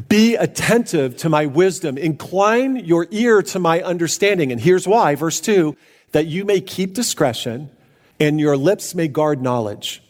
[0.07, 4.51] be attentive to my wisdom, incline your ear to my understanding.
[4.51, 5.75] And here's why, verse 2
[6.13, 7.71] that you may keep discretion
[8.19, 10.03] and your lips may guard knowledge.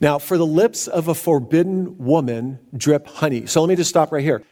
[0.00, 3.46] Now, for the lips of a forbidden woman drip honey.
[3.46, 4.44] So let me just stop right here.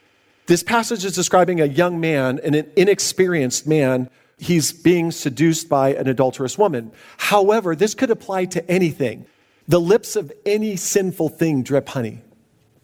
[0.46, 4.10] This passage is describing a young man and an inexperienced man.
[4.38, 6.92] He's being seduced by an adulterous woman.
[7.16, 9.26] However, this could apply to anything.
[9.68, 12.22] The lips of any sinful thing drip honey.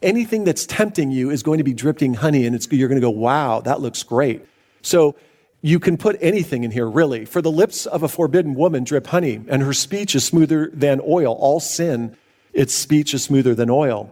[0.02, 3.10] Anything that's tempting you is going to be dripping honey, and you're going to go,
[3.10, 4.44] wow, that looks great.
[4.82, 5.14] So
[5.60, 7.24] you can put anything in here, really.
[7.24, 11.00] For the lips of a forbidden woman drip honey, and her speech is smoother than
[11.06, 11.34] oil.
[11.34, 12.16] All sin,
[12.52, 14.10] its speech is smoother than oil.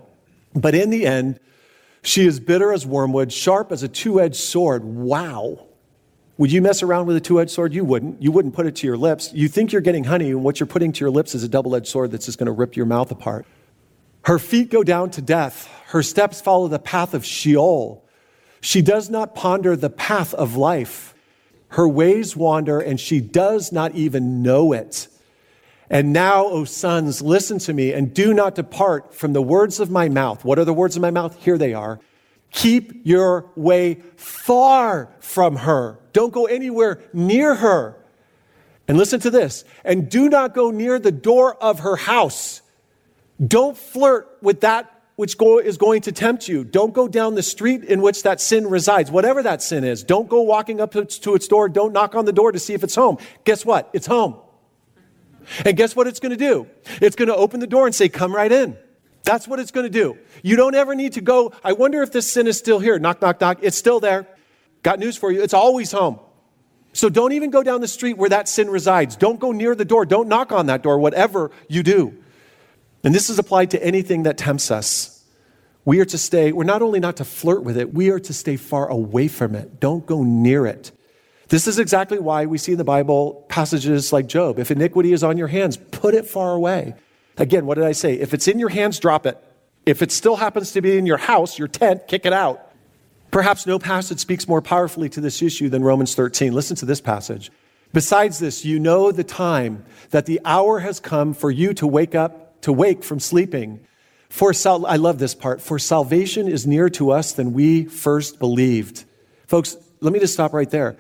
[0.55, 1.41] But in the end,
[2.03, 4.85] she is bitter as wormwood, sharp as a two edged sword.
[4.85, 5.67] Wow.
[6.39, 7.75] Would you mess around with a two edged sword?
[7.75, 8.23] You wouldn't.
[8.23, 9.33] You wouldn't put it to your lips.
[9.35, 11.75] You think you're getting honey, and what you're putting to your lips is a double
[11.77, 13.45] edged sword that's just going to rip your mouth apart.
[14.23, 15.69] Her feet go down to death.
[15.91, 18.05] Her steps follow the path of Sheol.
[18.61, 21.15] She does not ponder the path of life.
[21.71, 25.09] Her ways wander, and she does not even know it.
[25.91, 29.91] And now, O sons, listen to me and do not depart from the words of
[29.91, 30.45] my mouth.
[30.45, 31.35] What are the words of my mouth?
[31.43, 31.99] Here they are.
[32.53, 35.99] Keep your way far from her.
[36.13, 37.97] Don't go anywhere near her.
[38.87, 39.65] And listen to this.
[39.85, 42.63] And do not go near the door of her house.
[43.45, 46.65] Don't flirt with that which go, is going to tempt you.
[46.65, 50.03] Don't go down the street in which that sin resides, whatever that sin is.
[50.03, 51.69] Don't go walking up to its, to its door.
[51.69, 53.19] Don't knock on the door to see if it's home.
[53.45, 53.91] Guess what?
[53.93, 54.37] It's home.
[55.67, 56.67] And guess what it's going to do?
[57.03, 58.79] It's going to open the door and say, Come right in.
[59.23, 60.17] That's what it's going to do.
[60.43, 62.99] You don't ever need to go, I wonder if this sin is still here.
[62.99, 63.59] Knock, knock, knock.
[63.61, 64.27] It's still there.
[64.83, 65.43] Got news for you.
[65.43, 66.19] It's always home.
[66.95, 69.17] So don't even go down the street where that sin resides.
[69.17, 70.07] Don't go near the door.
[70.07, 72.20] Don't knock on that door, whatever you do.
[73.03, 75.25] And this is applied to anything that tempts us.
[75.85, 78.33] We are to stay, we're not only not to flirt with it, we are to
[78.35, 79.81] stay far away from it.
[79.81, 80.93] Don't go near it.
[81.49, 84.59] This is exactly why we see in the Bible passages like Job.
[84.59, 86.95] If iniquity is on your hands, put it far away.
[87.39, 88.15] Again, what did I say?
[88.15, 89.43] If it's in your hands, drop it.
[89.87, 92.71] If it still happens to be in your house, your tent, kick it out.
[93.31, 96.53] Perhaps no passage speaks more powerfully to this issue than Romans 13.
[96.53, 97.51] Listen to this passage.
[97.93, 102.15] Besides this, you know the time that the hour has come for you to wake
[102.15, 103.81] up, to wake from sleeping.
[104.29, 105.61] For sal- I love this part.
[105.61, 109.05] For salvation is nearer to us than we first believed.
[109.47, 110.97] Folks, let me just stop right there.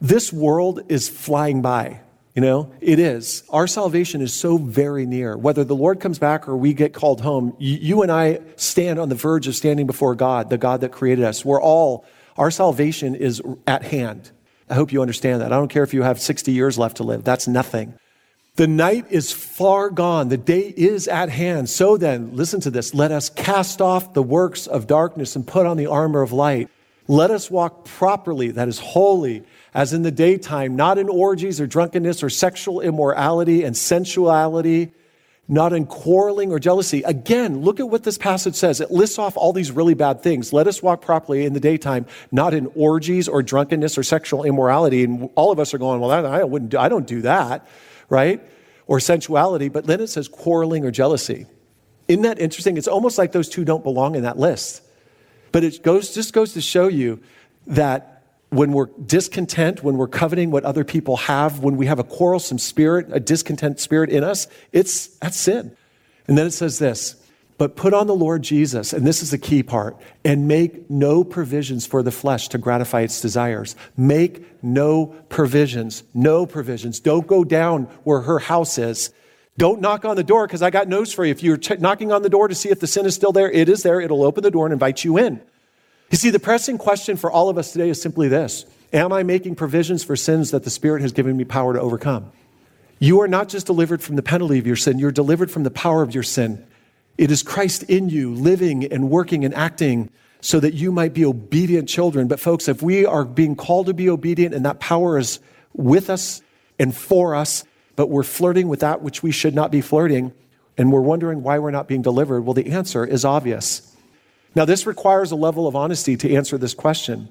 [0.00, 2.00] This world is flying by.
[2.34, 3.44] You know, it is.
[3.48, 5.36] Our salvation is so very near.
[5.36, 9.08] Whether the Lord comes back or we get called home, you and I stand on
[9.08, 11.44] the verge of standing before God, the God that created us.
[11.44, 12.04] We're all,
[12.36, 14.32] our salvation is at hand.
[14.68, 15.52] I hope you understand that.
[15.52, 17.94] I don't care if you have 60 years left to live, that's nothing.
[18.56, 20.28] The night is far gone.
[20.28, 21.68] The day is at hand.
[21.68, 22.94] So then, listen to this.
[22.94, 26.70] Let us cast off the works of darkness and put on the armor of light.
[27.08, 29.42] Let us walk properly, that is holy,
[29.74, 34.92] as in the daytime, not in orgies or drunkenness or sexual immorality and sensuality,
[35.48, 37.02] not in quarreling or jealousy.
[37.02, 38.80] Again, look at what this passage says.
[38.80, 40.52] It lists off all these really bad things.
[40.52, 45.02] Let us walk properly in the daytime, not in orgies or drunkenness or sexual immorality.
[45.02, 47.66] And all of us are going, well, I, wouldn't do, I don't do that,
[48.08, 48.42] right?
[48.86, 49.68] Or sensuality.
[49.68, 51.46] But then it says quarreling or jealousy.
[52.08, 52.76] Isn't that interesting?
[52.76, 54.82] It's almost like those two don't belong in that list.
[55.52, 57.20] But it goes, just goes to show you
[57.66, 62.04] that when we're discontent, when we're coveting what other people have, when we have a
[62.04, 65.76] quarrelsome spirit, a discontent spirit in us, it's that's sin.
[66.28, 67.16] And then it says this
[67.56, 71.22] But put on the Lord Jesus, and this is the key part, and make no
[71.22, 73.76] provisions for the flesh to gratify its desires.
[73.96, 76.02] Make no provisions.
[76.14, 76.98] No provisions.
[76.98, 79.12] Don't go down where her house is.
[79.56, 81.30] Don't knock on the door because I got news for you.
[81.30, 83.68] If you're knocking on the door to see if the sin is still there, it
[83.68, 84.00] is there.
[84.00, 85.40] It'll open the door and invite you in.
[86.10, 89.22] You see, the pressing question for all of us today is simply this Am I
[89.22, 92.32] making provisions for sins that the Spirit has given me power to overcome?
[92.98, 95.70] You are not just delivered from the penalty of your sin, you're delivered from the
[95.70, 96.66] power of your sin.
[97.16, 100.10] It is Christ in you, living and working and acting
[100.40, 102.28] so that you might be obedient children.
[102.28, 105.40] But, folks, if we are being called to be obedient and that power is
[105.72, 106.42] with us
[106.78, 107.64] and for us,
[107.96, 110.32] but we're flirting with that which we should not be flirting,
[110.76, 113.96] and we're wondering why we're not being delivered, well, the answer is obvious.
[114.54, 117.28] Now, this requires a level of honesty to answer this question.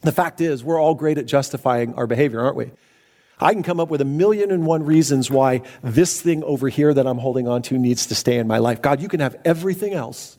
[0.00, 2.70] The fact is, we're all great at justifying our behavior, aren't we?
[3.40, 6.92] I can come up with a million and one reasons why this thing over here
[6.92, 8.82] that I'm holding on to needs to stay in my life.
[8.82, 10.38] God, you can have everything else,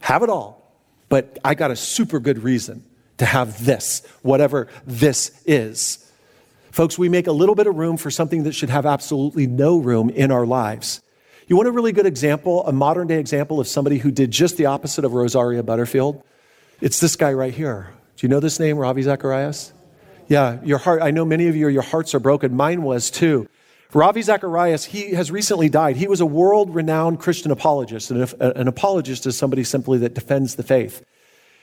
[0.00, 0.76] have it all,
[1.08, 2.84] but I got a super good reason
[3.18, 6.04] to have this, whatever this is.
[6.70, 9.78] Folks, we make a little bit of room for something that should have absolutely no
[9.78, 11.00] room in our lives.
[11.48, 14.56] You want a really good example, a modern day example of somebody who did just
[14.58, 16.22] the opposite of Rosaria Butterfield?
[16.80, 17.92] It's this guy right here.
[18.16, 19.72] Do you know this name, Ravi Zacharias?
[20.28, 22.54] Yeah, your heart, I know many of you, your hearts are broken.
[22.54, 23.48] Mine was too.
[23.94, 25.96] Ravi Zacharias, he has recently died.
[25.96, 28.10] He was a world renowned Christian apologist.
[28.10, 31.02] And an apologist is somebody simply that defends the faith.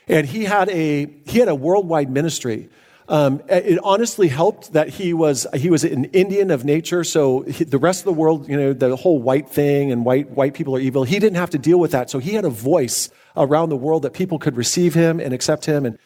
[0.07, 2.69] And he had a, he had a worldwide ministry.
[3.07, 7.03] Um, it honestly helped that he was, he was an Indian of nature.
[7.03, 10.31] So he, the rest of the world, you know, the whole white thing and white,
[10.31, 11.03] white people are evil.
[11.03, 12.09] He didn't have to deal with that.
[12.09, 15.65] So he had a voice around the world that people could receive him and accept
[15.65, 15.85] him.
[15.85, 15.99] And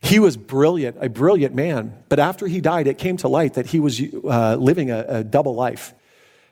[0.00, 1.96] he was brilliant, a brilliant man.
[2.08, 5.24] But after he died, it came to light that he was uh, living a, a,
[5.24, 5.94] double life.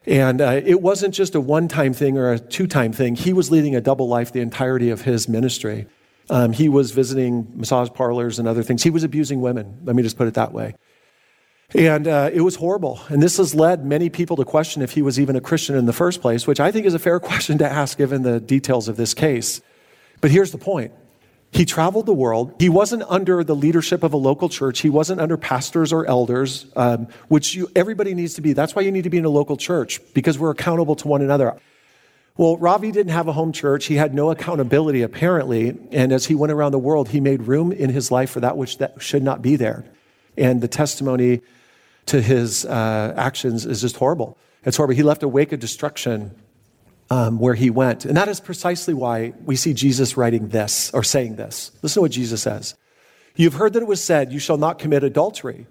[0.06, 3.16] And uh, it wasn't just a one time thing or a two time thing.
[3.16, 5.86] He was leading a double life the entirety of his ministry.
[6.30, 8.82] Um, he was visiting massage parlors and other things.
[8.82, 9.80] He was abusing women.
[9.84, 10.74] Let me just put it that way.
[11.74, 13.00] And uh, it was horrible.
[13.08, 15.86] And this has led many people to question if he was even a Christian in
[15.86, 18.88] the first place, which I think is a fair question to ask given the details
[18.88, 19.60] of this case.
[20.20, 20.92] But here's the point
[21.54, 22.52] he traveled the world.
[22.58, 24.80] He wasn't under the leadership of a local church.
[24.80, 28.54] He wasn't under pastors or elders, um, which you, everybody needs to be.
[28.54, 31.22] That's why you need to be in a local church because we're accountable to one
[31.22, 31.56] another.
[32.36, 33.86] Well, Ravi didn't have a home church.
[33.86, 35.78] He had no accountability, apparently.
[35.92, 38.56] And as he went around the world, he made room in his life for that
[38.56, 39.84] which that should not be there.
[40.36, 41.40] And the testimony
[42.06, 44.36] to his uh, actions is just horrible.
[44.64, 44.96] It's horrible.
[44.96, 46.34] He left a wake of destruction
[47.10, 48.04] um, where he went.
[48.04, 51.70] And that is precisely why we see Jesus writing this or saying this.
[51.82, 52.74] Listen to what Jesus says
[53.36, 55.66] You've heard that it was said, You shall not commit adultery.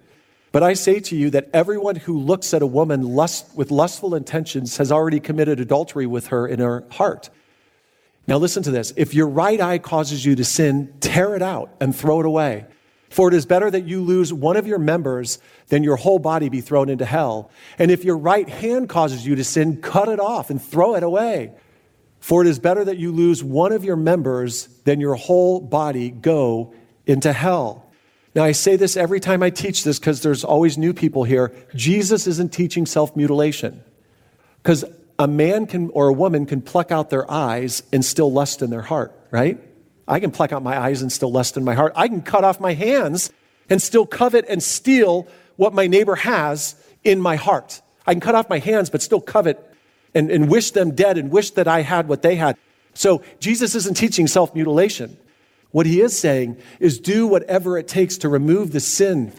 [0.52, 4.14] But I say to you that everyone who looks at a woman lust, with lustful
[4.14, 7.32] intentions has already committed adultery with her in her heart.
[8.28, 8.94] Now, listen to this.
[8.96, 12.66] If your right eye causes you to sin, tear it out and throw it away.
[13.14, 15.38] For it is better that you lose one of your members
[15.68, 17.52] than your whole body be thrown into hell.
[17.78, 21.04] And if your right hand causes you to sin, cut it off and throw it
[21.04, 21.54] away.
[22.20, 26.10] For it is better that you lose one of your members than your whole body
[26.10, 26.74] go
[27.06, 27.86] into hell.
[28.34, 31.54] Now, I say this every time I teach this because there's always new people here.
[31.76, 33.84] Jesus isn't teaching self mutilation.
[34.64, 34.86] Because
[35.20, 38.72] a man can, or a woman can pluck out their eyes and still lust in
[38.72, 39.60] their heart, right?
[40.08, 41.94] I can pluck out my eyes and still lust in my heart.
[41.96, 43.32] I can cut off my hands
[43.70, 47.82] and still covet and steal what my neighbor has in my heart.
[48.06, 49.74] I can cut off my hands, but still covet
[50.14, 52.58] and, and wish them dead and wish that I had what they had.
[52.94, 55.18] So Jesus isn't teaching self mutilation.
[55.72, 59.34] What he is saying is do whatever it takes to remove the sin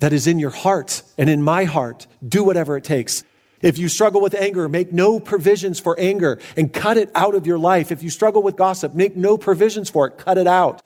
[0.00, 2.06] that is in your heart and in my heart.
[2.26, 3.24] Do whatever it takes.
[3.62, 7.46] If you struggle with anger, make no provisions for anger and cut it out of
[7.46, 7.92] your life.
[7.92, 10.82] If you struggle with gossip, make no provisions for it, cut it out.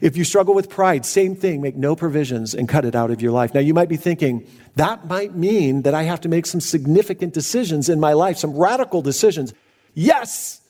[0.00, 3.22] If you struggle with pride, same thing, make no provisions and cut it out of
[3.22, 3.54] your life.
[3.54, 7.34] Now, you might be thinking, that might mean that I have to make some significant
[7.34, 9.54] decisions in my life, some radical decisions.
[9.94, 10.60] Yes,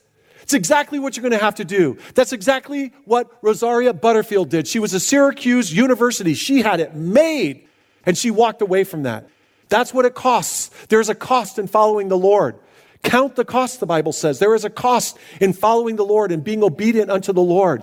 [0.43, 1.97] it's exactly what you're going to have to do.
[2.15, 4.69] That's exactly what Rosaria Butterfield did.
[4.69, 6.35] She was a Syracuse University.
[6.35, 7.67] She had it made,
[8.05, 9.29] and she walked away from that.
[9.73, 10.71] That's what it costs.
[10.89, 12.57] There's a cost in following the Lord.
[13.03, 14.39] Count the cost, the Bible says.
[14.39, 17.83] There is a cost in following the Lord and being obedient unto the Lord.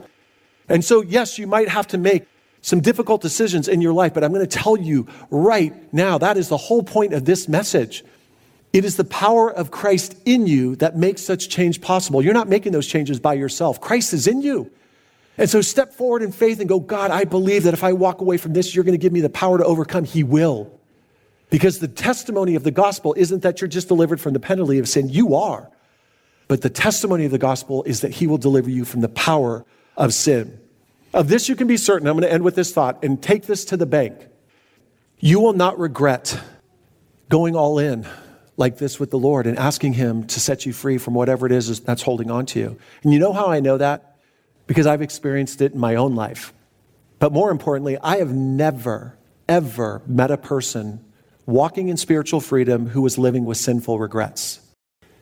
[0.69, 2.27] And so, yes, you might have to make
[2.61, 6.37] some difficult decisions in your life, but I'm going to tell you right now that
[6.37, 8.03] is the whole point of this message.
[8.71, 12.21] It is the power of Christ in you that makes such change possible.
[12.21, 14.69] You're not making those changes by yourself, Christ is in you.
[15.39, 18.21] And so, step forward in faith and go, God, I believe that if I walk
[18.21, 20.03] away from this, you're going to give me the power to overcome.
[20.03, 20.78] He will.
[21.49, 24.87] Because the testimony of the gospel isn't that you're just delivered from the penalty of
[24.87, 25.69] sin, you are.
[26.47, 29.65] But the testimony of the gospel is that he will deliver you from the power
[29.97, 30.59] of sin.
[31.13, 32.07] Of this you can be certain.
[32.07, 34.27] I'm going to end with this thought and take this to the bank.
[35.19, 36.39] You will not regret
[37.29, 38.07] going all in
[38.57, 41.51] like this with the Lord and asking Him to set you free from whatever it
[41.51, 42.79] is that's holding on to you.
[43.03, 44.17] And you know how I know that?
[44.67, 46.53] Because I've experienced it in my own life.
[47.19, 51.03] But more importantly, I have never, ever met a person
[51.49, 54.59] walking in spiritual freedom who was living with sinful regrets.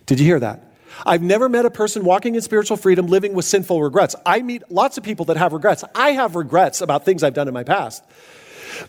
[0.05, 0.63] Did you hear that?
[1.05, 4.15] I've never met a person walking in spiritual freedom living with sinful regrets.
[4.25, 5.83] I meet lots of people that have regrets.
[5.93, 8.03] I have regrets about things I've done in my past.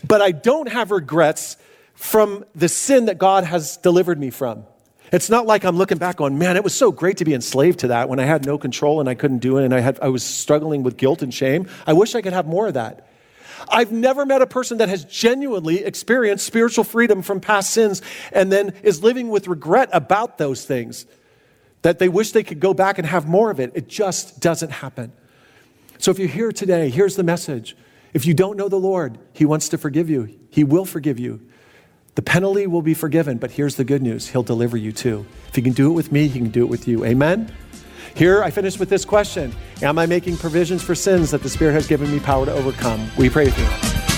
[0.07, 1.57] But I don't have regrets
[1.95, 4.65] from the sin that God has delivered me from.
[5.11, 7.79] It's not like I'm looking back on, man, it was so great to be enslaved
[7.79, 9.99] to that when I had no control and I couldn't do it and I, had,
[10.01, 11.67] I was struggling with guilt and shame.
[11.87, 13.07] I wish I could have more of that.
[13.67, 18.01] I've never met a person that has genuinely experienced spiritual freedom from past sins
[18.31, 21.05] and then is living with regret about those things,
[21.81, 23.71] that they wish they could go back and have more of it.
[23.75, 25.11] It just doesn't happen.
[25.97, 27.75] So if you're here today, here's the message.
[28.13, 31.41] If you don't know the Lord, He wants to forgive you, He will forgive you.
[32.15, 35.25] The penalty will be forgiven, but here's the good news He'll deliver you too.
[35.47, 37.05] If He can do it with me, He can do it with you.
[37.05, 37.53] Amen?
[38.19, 41.71] Here, I finish with this question Am I making provisions for sins that the Spirit
[41.71, 43.09] has given me power to overcome?
[43.17, 44.08] We pray with you.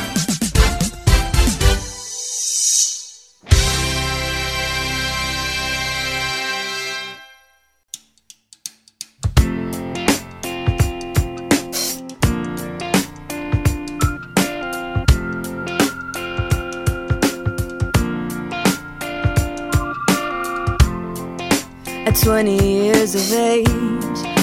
[22.21, 23.67] 20 years of age,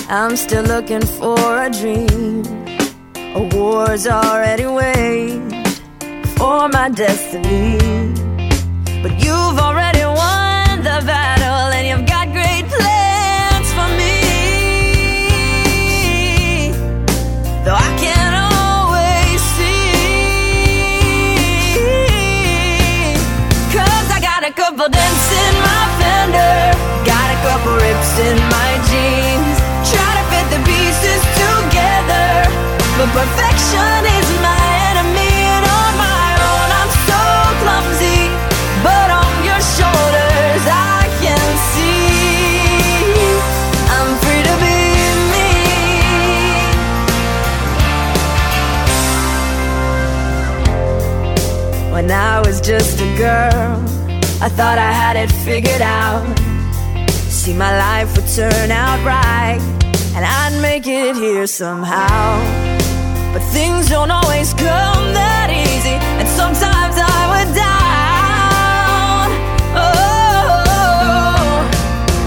[0.09, 2.43] I'm still looking for a dream.
[3.37, 5.81] A war's already waged
[6.37, 8.18] for my destiny.
[32.99, 37.23] But perfection is my enemy, and on my own I'm so
[37.63, 38.21] clumsy.
[38.83, 43.07] But on your shoulders I can see
[43.97, 44.79] I'm free to be
[45.33, 45.51] me.
[51.95, 53.79] When I was just a girl,
[54.43, 56.27] I thought I had it figured out
[57.31, 59.61] see my life would turn out right
[60.17, 62.68] and I'd make it here somehow.
[63.33, 69.29] But things don't always come that easy, and sometimes I would down.
[69.77, 71.61] Oh,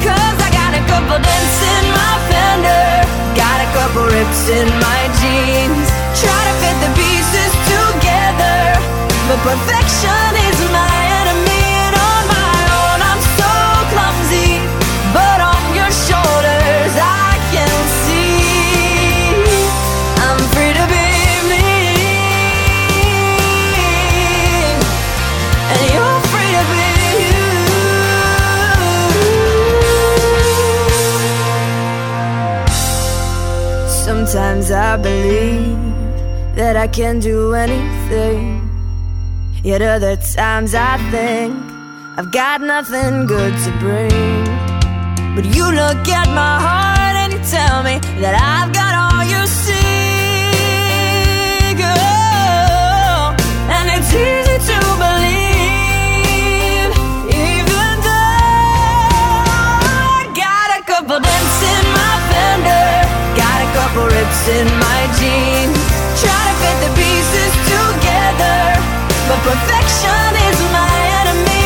[0.05, 2.85] cause I got a couple dents in my fender,
[3.33, 5.89] got a couple rips in my jeans.
[6.21, 8.77] Try to fit the pieces together,
[9.25, 11.00] but perfection is my
[34.31, 38.61] Sometimes I believe that I can do anything.
[39.61, 41.53] Yet other times I think
[42.17, 44.45] I've got nothing good to bring.
[45.35, 49.45] But you look at my heart and you tell me that I've got all you
[49.47, 49.80] seek.
[63.71, 65.79] A couple rips in my jeans.
[66.19, 68.59] Try to fit the pieces together,
[69.27, 71.60] but perfection is my enemy.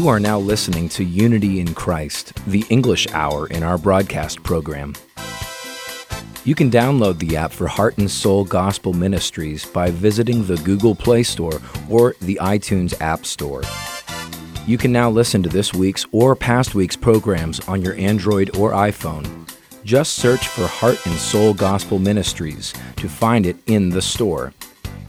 [0.00, 4.94] You are now listening to Unity in Christ, the English hour in our broadcast program.
[6.42, 10.94] You can download the app for Heart and Soul Gospel Ministries by visiting the Google
[10.94, 13.62] Play Store or the iTunes App Store.
[14.66, 18.70] You can now listen to this week's or past week's programs on your Android or
[18.70, 19.52] iPhone.
[19.84, 24.54] Just search for Heart and Soul Gospel Ministries to find it in the store.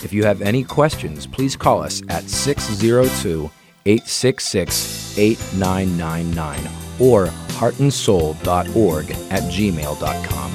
[0.03, 3.49] If you have any questions, please call us at 602
[3.85, 10.51] 866 8999 or heartandsoul.org at gmail.com.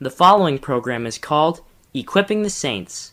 [0.00, 1.62] The following program is called
[1.94, 3.12] Equipping the Saints.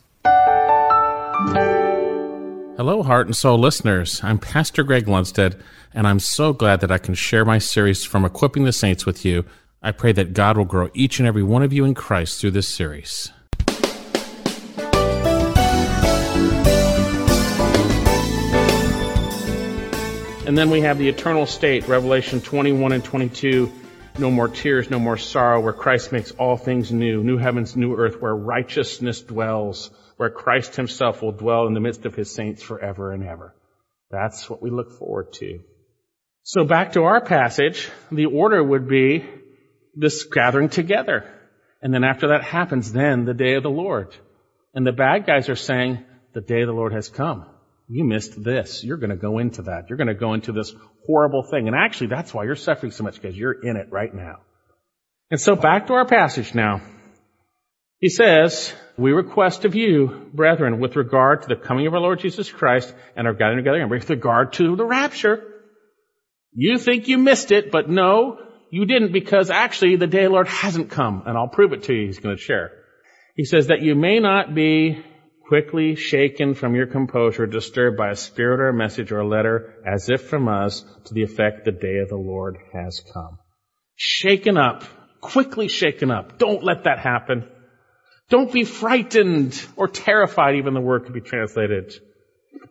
[2.84, 4.21] Hello, Heart and Soul listeners.
[4.23, 5.61] I'm Pastor Greg Lundstedt,
[5.93, 9.23] and I'm so glad that I can share my series from Equipping the Saints with
[9.23, 9.45] you.
[9.84, 12.49] I pray that God will grow each and every one of you in Christ through
[12.49, 13.32] this series.
[20.47, 23.71] And then we have the eternal state, Revelation 21 and 22
[24.17, 27.95] no more tears, no more sorrow, where Christ makes all things new, new heavens, new
[27.95, 29.91] earth, where righteousness dwells,
[30.22, 33.55] where Christ himself will dwell in the midst of his saints forever and ever.
[34.11, 35.61] That's what we look forward to.
[36.43, 39.26] So back to our passage, the order would be
[39.95, 41.28] this gathering together.
[41.82, 44.15] And then after that happens, then the day of the Lord.
[44.76, 46.05] And the bad guys are saying,
[46.36, 47.47] the day of the Lord has come.
[47.88, 48.84] You missed this.
[48.84, 49.89] You're going to go into that.
[49.89, 50.72] You're going to go into this
[51.07, 51.65] horrible thing.
[51.65, 54.41] And actually, that's why you're suffering so much because you're in it right now.
[55.32, 56.82] And so back to our passage now.
[58.01, 62.19] He says, we request of you, brethren, with regard to the coming of our Lord
[62.19, 65.43] Jesus Christ and our gathering together and with regard to the rapture.
[66.51, 68.39] You think you missed it, but no,
[68.71, 71.23] you didn't because actually the day of the Lord hasn't come.
[71.27, 72.07] And I'll prove it to you.
[72.07, 72.71] He's going to share.
[73.35, 75.05] He says that you may not be
[75.47, 79.75] quickly shaken from your composure, disturbed by a spirit or a message or a letter,
[79.85, 83.37] as if from us, to the effect the day of the Lord has come.
[83.95, 84.85] Shaken up,
[85.19, 86.39] quickly shaken up.
[86.39, 87.47] Don't let that happen.
[88.32, 91.93] Don't be frightened or terrified, even the word could be translated.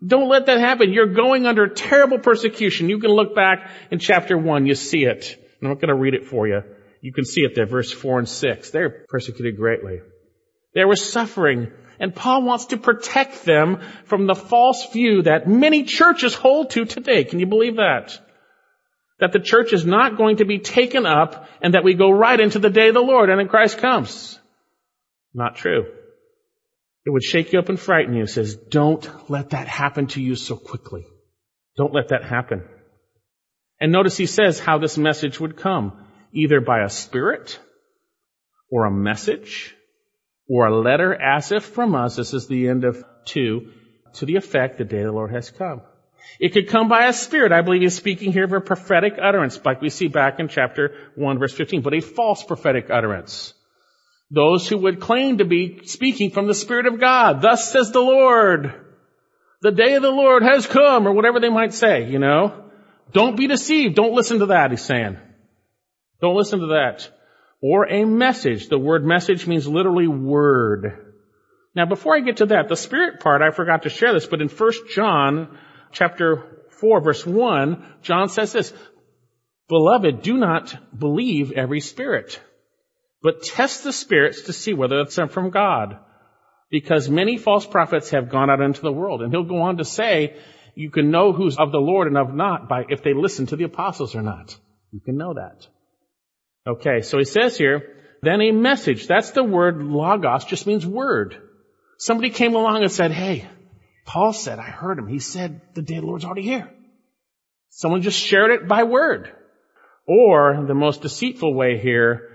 [0.04, 0.90] Don't let that happen.
[0.90, 2.88] You're going under terrible persecution.
[2.88, 5.36] You can look back in chapter one, you see it.
[5.60, 6.62] I'm not going to read it for you.
[7.02, 8.70] You can see it there, verse four and six.
[8.70, 10.00] They're persecuted greatly.
[10.74, 15.82] There was suffering and Paul wants to protect them from the false view that many
[15.82, 17.24] churches hold to today.
[17.24, 18.18] Can you believe that?
[19.18, 22.40] That the church is not going to be taken up and that we go right
[22.40, 24.39] into the day of the Lord and then Christ comes.
[25.32, 25.86] Not true.
[27.06, 28.24] It would shake you up and frighten you.
[28.24, 31.06] It says, don't let that happen to you so quickly.
[31.76, 32.64] Don't let that happen.
[33.80, 36.06] And notice he says how this message would come.
[36.32, 37.58] Either by a spirit
[38.70, 39.74] or a message
[40.48, 43.72] or a letter as if from us, this is the end of two,
[44.14, 45.80] to the effect the day of the Lord has come.
[46.38, 47.52] It could come by a spirit.
[47.52, 50.94] I believe he's speaking here of a prophetic utterance, like we see back in chapter
[51.14, 53.54] 1 verse 15, but a false prophetic utterance.
[54.30, 57.42] Those who would claim to be speaking from the Spirit of God.
[57.42, 58.74] Thus says the Lord.
[59.62, 62.70] The day of the Lord has come, or whatever they might say, you know.
[63.12, 63.96] Don't be deceived.
[63.96, 65.18] Don't listen to that, he's saying.
[66.20, 67.10] Don't listen to that
[67.60, 68.68] or a message.
[68.68, 71.14] The word message means literally word.
[71.74, 74.40] Now before I get to that, the spirit part, I forgot to share this, but
[74.40, 75.58] in 1 John
[75.92, 78.72] chapter 4 verse 1, John says this,
[79.68, 82.40] Beloved, do not believe every spirit,
[83.22, 85.98] but test the spirits to see whether it's from God.
[86.70, 89.22] Because many false prophets have gone out into the world.
[89.22, 90.36] And he'll go on to say,
[90.74, 93.56] you can know who's of the Lord and of not by if they listen to
[93.56, 94.56] the apostles or not.
[94.92, 95.66] You can know that.
[96.66, 99.06] Okay, so he says here, then a message.
[99.06, 101.36] That's the word logos, just means word.
[101.98, 103.48] Somebody came along and said, hey,
[104.06, 105.06] Paul said, I heard him.
[105.06, 106.70] He said, the day of the Lord's already here.
[107.70, 109.30] Someone just shared it by word.
[110.06, 112.28] Or the most deceitful way here,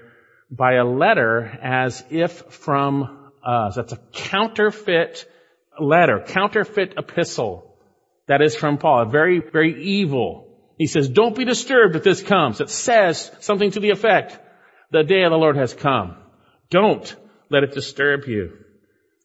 [0.49, 3.75] by a letter as if from us.
[3.75, 5.25] That's a counterfeit
[5.79, 7.77] letter, counterfeit epistle.
[8.27, 9.03] That is from Paul.
[9.03, 10.47] a Very, very evil.
[10.77, 12.59] He says, don't be disturbed if this comes.
[12.59, 14.37] It says something to the effect,
[14.91, 16.17] the day of the Lord has come.
[16.69, 17.15] Don't
[17.49, 18.57] let it disturb you.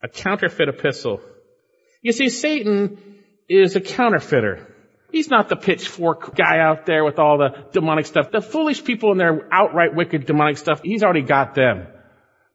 [0.02, 1.20] A counterfeit epistle.
[2.02, 2.98] You see, Satan
[3.48, 4.66] is a counterfeiter.
[5.12, 8.30] He's not the pitchfork guy out there with all the demonic stuff.
[8.30, 11.86] The foolish people and their outright wicked demonic stuff, he's already got them.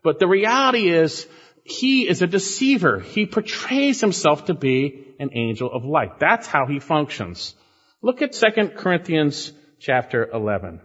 [0.04, 1.28] But the reality is,
[1.64, 3.00] he is a deceiver.
[3.00, 6.20] He portrays himself to be an angel of light.
[6.20, 7.56] That's how he functions.
[8.02, 10.80] Look at 2 Corinthians chapter 11.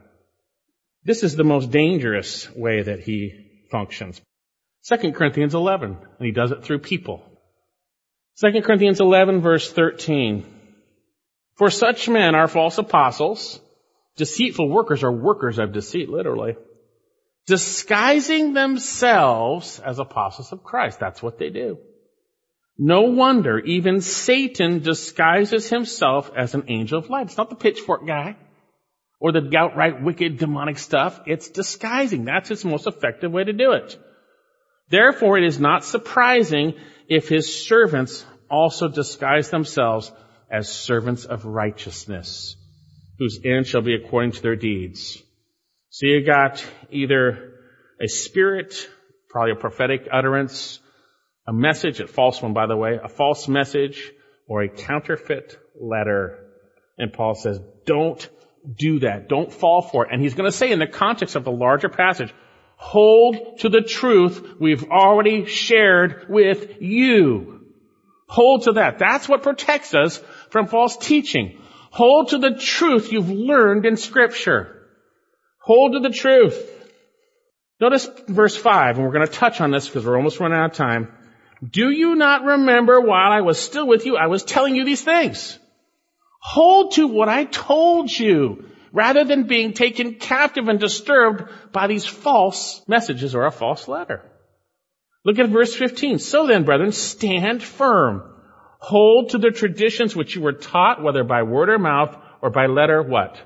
[1.04, 4.20] This is the most dangerous way that he functions.
[4.88, 7.22] 2 Corinthians 11, and he does it through people.
[8.40, 10.46] 2 Corinthians 11 verse 13.
[11.60, 13.60] For such men are false apostles,
[14.16, 16.56] deceitful workers are workers of deceit, literally,
[17.46, 20.98] disguising themselves as apostles of Christ.
[21.00, 21.76] That's what they do.
[22.78, 27.26] No wonder even Satan disguises himself as an angel of light.
[27.26, 28.38] It's not the pitchfork guy
[29.18, 31.20] or the outright wicked demonic stuff.
[31.26, 32.24] It's disguising.
[32.24, 33.98] That's its most effective way to do it.
[34.88, 40.10] Therefore, it is not surprising if his servants also disguise themselves
[40.50, 42.56] as servants of righteousness,
[43.18, 45.22] whose end shall be according to their deeds.
[45.90, 47.54] So you got either
[48.02, 48.88] a spirit,
[49.28, 50.80] probably a prophetic utterance,
[51.46, 54.12] a message, a false one by the way, a false message,
[54.46, 56.38] or a counterfeit letter.
[56.98, 58.28] And Paul says, don't
[58.78, 59.28] do that.
[59.28, 60.12] Don't fall for it.
[60.12, 62.32] And he's going to say in the context of the larger passage,
[62.76, 67.59] hold to the truth we've already shared with you.
[68.30, 69.00] Hold to that.
[69.00, 70.18] That's what protects us
[70.50, 71.58] from false teaching.
[71.90, 74.86] Hold to the truth you've learned in scripture.
[75.58, 76.56] Hold to the truth.
[77.80, 80.70] Notice verse 5, and we're going to touch on this because we're almost running out
[80.70, 81.12] of time.
[81.68, 85.02] Do you not remember while I was still with you, I was telling you these
[85.02, 85.58] things?
[86.40, 92.06] Hold to what I told you rather than being taken captive and disturbed by these
[92.06, 94.29] false messages or a false letter.
[95.24, 96.18] Look at verse 15.
[96.18, 98.22] So then, brethren, stand firm.
[98.78, 102.66] Hold to the traditions which you were taught, whether by word or mouth or by
[102.66, 103.38] letter, what?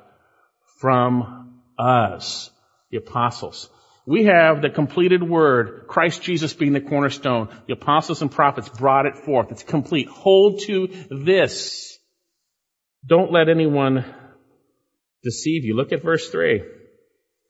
[0.80, 2.50] From us,
[2.90, 3.68] the apostles.
[4.06, 7.48] We have the completed word, Christ Jesus being the cornerstone.
[7.66, 9.50] The apostles and prophets brought it forth.
[9.50, 10.08] It's complete.
[10.08, 11.98] Hold to this.
[13.04, 14.04] Don't let anyone
[15.22, 15.74] deceive you.
[15.74, 16.62] Look at verse 3.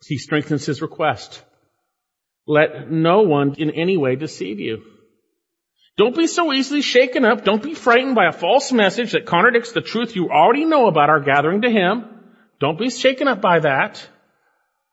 [0.07, 1.43] He strengthens his request.
[2.47, 4.83] Let no one in any way deceive you.
[5.97, 7.45] Don't be so easily shaken up.
[7.45, 11.09] Don't be frightened by a false message that contradicts the truth you already know about
[11.09, 12.05] our gathering to Him.
[12.59, 14.07] Don't be shaken up by that.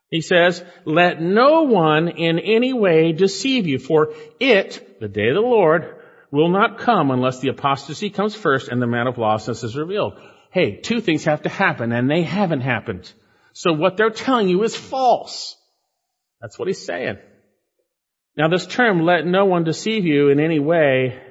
[0.09, 5.35] He says, let no one in any way deceive you, for it, the day of
[5.35, 5.95] the Lord,
[6.31, 10.19] will not come unless the apostasy comes first and the man of lawlessness is revealed.
[10.51, 13.11] Hey, two things have to happen and they haven't happened.
[13.53, 15.55] So what they're telling you is false.
[16.41, 17.17] That's what he's saying.
[18.41, 21.21] Now this term, let no one deceive you in any way,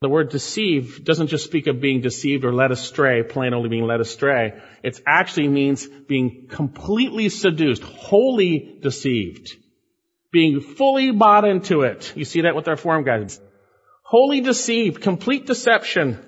[0.00, 3.84] the word deceive doesn't just speak of being deceived or led astray, plain only being
[3.84, 4.52] led astray.
[4.84, 9.56] It actually means being completely seduced, wholly deceived.
[10.30, 12.12] Being fully bought into it.
[12.14, 13.40] You see that with our form guides.
[14.02, 16.24] Wholly deceived, complete deception.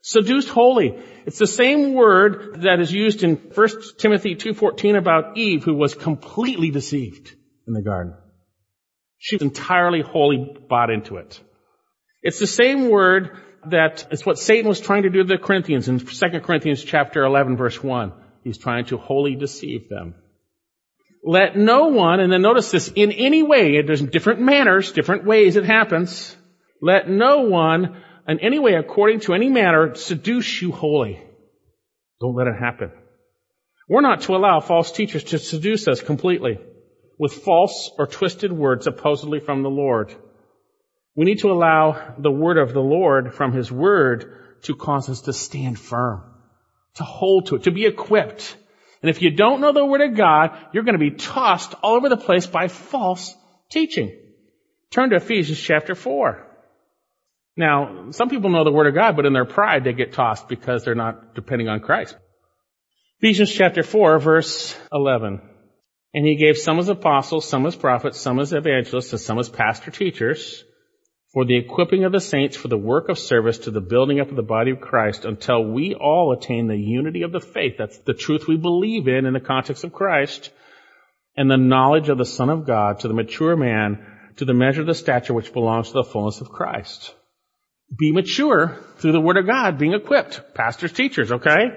[0.00, 0.96] Seduced wholly.
[1.26, 5.96] It's the same word that is used in 1 Timothy 2.14 about Eve who was
[5.96, 7.34] completely deceived
[7.66, 8.14] in the garden.
[9.22, 11.38] She was entirely wholly bought into it.
[12.22, 13.36] It's the same word
[13.68, 17.22] that it's what Satan was trying to do to the Corinthians in 2 Corinthians chapter
[17.22, 18.14] 11 verse 1.
[18.44, 20.14] He's trying to wholly deceive them.
[21.22, 25.56] Let no one, and then notice this, in any way, there's different manners, different ways
[25.56, 26.34] it happens.
[26.80, 31.22] Let no one in any way, according to any manner, seduce you wholly.
[32.22, 32.90] Don't let it happen.
[33.86, 36.58] We're not to allow false teachers to seduce us completely
[37.20, 40.14] with false or twisted words supposedly from the Lord.
[41.14, 45.20] We need to allow the word of the Lord from His word to cause us
[45.22, 46.22] to stand firm,
[46.94, 48.56] to hold to it, to be equipped.
[49.02, 51.96] And if you don't know the word of God, you're going to be tossed all
[51.96, 53.36] over the place by false
[53.70, 54.16] teaching.
[54.90, 56.46] Turn to Ephesians chapter 4.
[57.54, 60.48] Now, some people know the Word of God, but in their pride they get tossed
[60.48, 62.16] because they're not depending on Christ.
[63.18, 65.49] Ephesians chapter 4 verse 11.
[66.12, 69.48] And he gave some as apostles, some as prophets, some as evangelists, and some as
[69.48, 70.64] pastor teachers
[71.32, 74.30] for the equipping of the saints for the work of service to the building up
[74.30, 77.74] of the body of Christ until we all attain the unity of the faith.
[77.78, 80.50] That's the truth we believe in in the context of Christ
[81.36, 84.04] and the knowledge of the Son of God to the mature man
[84.36, 87.14] to the measure of the stature which belongs to the fullness of Christ
[87.96, 90.54] be mature through the Word of God, being equipped.
[90.54, 91.70] Pastors, teachers, okay?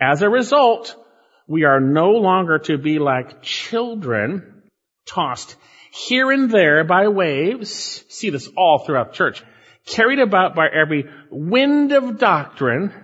[0.00, 0.96] As a result,
[1.50, 4.62] we are no longer to be like children
[5.04, 5.56] tossed
[5.90, 8.04] here and there by waves.
[8.08, 9.42] See this all throughout church.
[9.84, 12.94] Carried about by every wind of doctrine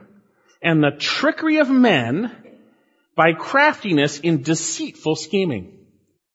[0.62, 2.30] and the trickery of men
[3.16, 5.80] by craftiness in deceitful scheming.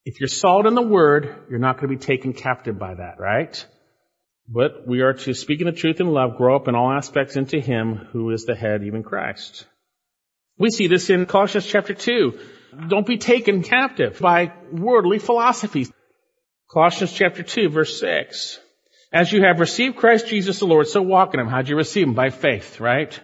[0.03, 3.21] If you're solid in the Word, you're not going to be taken captive by that,
[3.21, 3.65] right?
[4.49, 7.37] But we are to speak in the truth in love, grow up in all aspects
[7.37, 9.65] into Him who is the head, even Christ.
[10.61, 12.39] We see this in Colossians chapter 2.
[12.87, 15.91] Don't be taken captive by worldly philosophies.
[16.71, 18.59] Colossians chapter 2 verse 6.
[19.11, 21.47] As you have received Christ Jesus the Lord, so walk in him.
[21.47, 22.13] How'd you receive him?
[22.13, 23.19] By faith, right?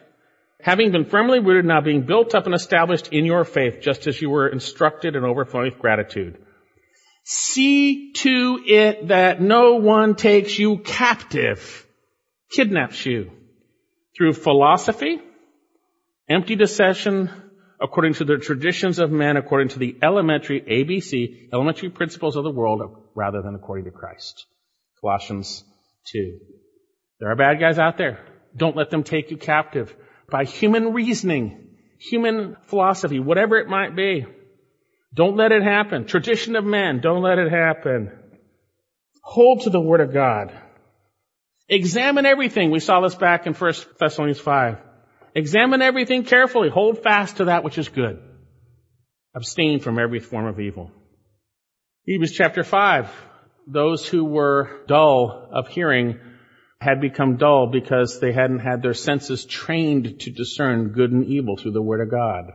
[0.62, 4.20] Having been firmly rooted, now being built up and established in your faith, just as
[4.20, 6.44] you were instructed and overflowing with gratitude.
[7.24, 11.86] See to it that no one takes you captive,
[12.50, 13.30] kidnaps you
[14.18, 15.22] through philosophy,
[16.30, 17.30] empty deception,
[17.82, 22.52] according to the traditions of men, according to the elementary ABC, elementary principles of the
[22.52, 22.82] world,
[23.16, 24.46] rather than according to Christ.
[25.02, 25.64] Colossians
[26.12, 26.40] 2.
[27.20, 28.20] There are bad guys out there.
[28.56, 29.96] Don't let them take you captive
[30.30, 34.26] by human reasoning, human philosophy, whatever it might be.
[35.14, 36.06] Don't let it happen.
[36.06, 38.12] Tradition of men, don't let it happen.
[39.24, 40.52] Hold to the Word of God.
[41.70, 42.72] Examine everything.
[42.72, 44.78] We saw this back in 1 Thessalonians 5.
[45.38, 46.70] Examine everything carefully.
[46.70, 48.20] Hold fast to that which is good.
[49.36, 50.92] Abstain from every form of evil.
[52.06, 53.08] Hebrews chapter 5.
[53.68, 56.20] Those who were dull of hearing
[56.82, 61.56] had become dull because they hadn't had their senses trained to discern good and evil
[61.56, 62.46] through the Word of God.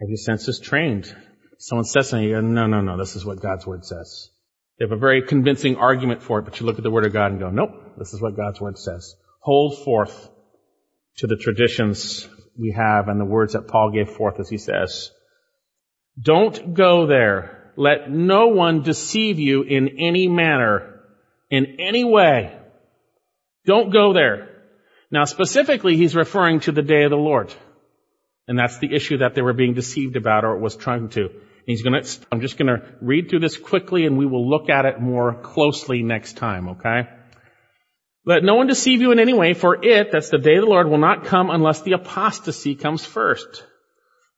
[0.00, 1.14] Have your senses trained?
[1.60, 4.28] Someone says something, you go, no, no, no, this is what God's Word says.
[4.76, 7.12] They have a very convincing argument for it, but you look at the Word of
[7.12, 9.14] God and go, nope, this is what God's Word says.
[9.38, 10.30] Hold forth
[11.16, 15.10] to the traditions we have and the words that Paul gave forth as he says.
[16.20, 17.72] Don't go there.
[17.76, 21.00] Let no one deceive you in any manner,
[21.50, 22.56] in any way.
[23.64, 24.48] Don't go there.
[25.10, 27.54] Now specifically, he's referring to the day of the Lord.
[28.48, 31.30] And that's the issue that they were being deceived about or was trying to.
[31.64, 35.00] He's gonna, I'm just gonna read through this quickly and we will look at it
[35.00, 37.08] more closely next time, okay?
[38.24, 40.70] Let no one deceive you in any way, for it, that's the day of the
[40.70, 43.64] Lord, will not come unless the apostasy comes first.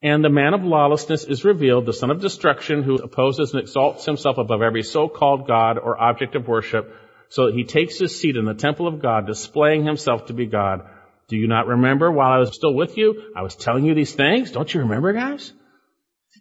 [0.02, 4.06] And the man of lawlessness is revealed, the son of destruction, who opposes and exalts
[4.06, 6.94] himself above every so-called God or object of worship,
[7.28, 10.46] so that he takes his seat in the temple of God, displaying himself to be
[10.46, 10.86] God.
[11.28, 13.32] Do you not remember while I was still with you?
[13.34, 14.50] I was telling you these things.
[14.50, 15.52] Don't you remember, guys?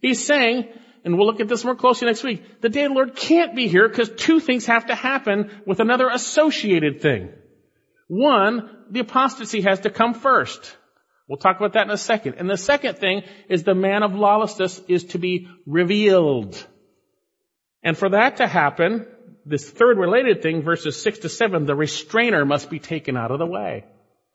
[0.01, 0.67] He's saying,
[1.04, 3.56] and we'll look at this more closely next week, the day of the Lord can't
[3.56, 7.30] be here because two things have to happen with another associated thing.
[8.08, 10.78] One, the apostasy has to come first.
[11.28, 12.36] We'll talk about that in a second.
[12.38, 16.68] And the second thing is the man of lawlessness is to be revealed.
[17.82, 19.08] And for that to happen,
[19.45, 23.39] this third related thing, verses 6 to 7, the restrainer must be taken out of
[23.39, 23.86] the way.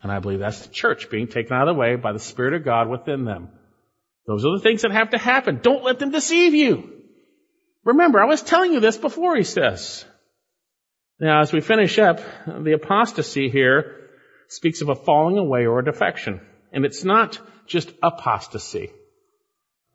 [0.02, 2.54] And I believe that's the church being taken out of the way by the Spirit
[2.54, 3.48] of God within them.
[4.28, 5.60] Those are the things that have to happen.
[5.62, 6.92] Don't let them deceive you.
[7.82, 10.04] Remember, I was telling you this before, he says.
[11.18, 14.10] Now, as we finish up, the apostasy here
[14.48, 16.42] speaks of a falling away or a defection.
[16.72, 18.90] And it's not just apostasy.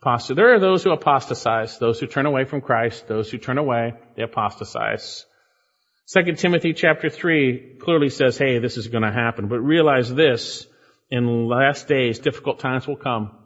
[0.01, 0.33] Apostasy.
[0.33, 3.93] There are those who apostatize, those who turn away from Christ, those who turn away,
[4.17, 5.27] they apostatize.
[6.07, 9.47] Second Timothy chapter 3 clearly says, hey, this is going to happen.
[9.47, 10.65] But realize this,
[11.11, 13.37] in last days, difficult times will come.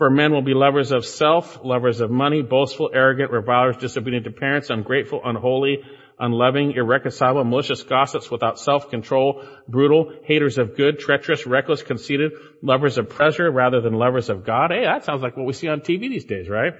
[0.00, 4.30] For men will be lovers of self, lovers of money, boastful, arrogant, revilers, disobedient to
[4.30, 5.82] parents, ungrateful, unholy,
[6.18, 12.32] unloving, irreconcilable, malicious gossips without self-control, brutal, haters of good, treacherous, reckless, conceited,
[12.62, 14.70] lovers of pleasure rather than lovers of God.
[14.70, 16.72] Hey, that sounds like what we see on TV these days, right?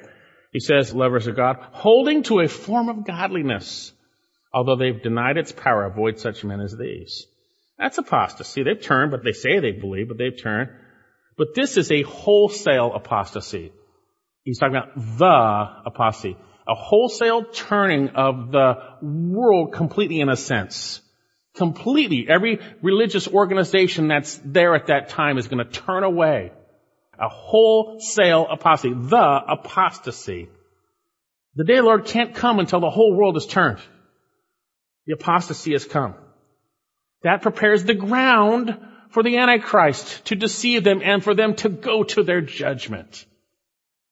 [0.51, 3.93] He says, lovers of God, holding to a form of godliness,
[4.51, 7.27] although they've denied its power, avoid such men as these.
[7.79, 8.63] That's apostasy.
[8.63, 10.71] They've turned, but they say they believe, but they've turned.
[11.41, 13.73] But this is a wholesale apostasy.
[14.45, 16.37] He's talking about the apostasy
[16.69, 21.01] a wholesale turning of the world completely in a sense.
[21.57, 22.27] Completely.
[22.29, 26.53] Every religious organization that's there at that time is going to turn away.
[27.19, 28.95] A wholesale apostasy.
[28.95, 30.49] The apostasy.
[31.57, 33.81] The day the Lord can't come until the whole world is turned.
[35.07, 36.15] The apostasy has come.
[37.23, 38.79] That prepares the ground
[39.11, 43.27] for the Antichrist to deceive them and for them to go to their judgment.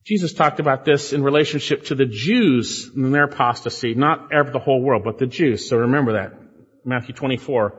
[0.05, 4.83] Jesus talked about this in relationship to the Jews and their apostasy, not the whole
[4.83, 5.69] world, but the Jews.
[5.69, 6.33] So remember that.
[6.85, 7.75] Matthew 24.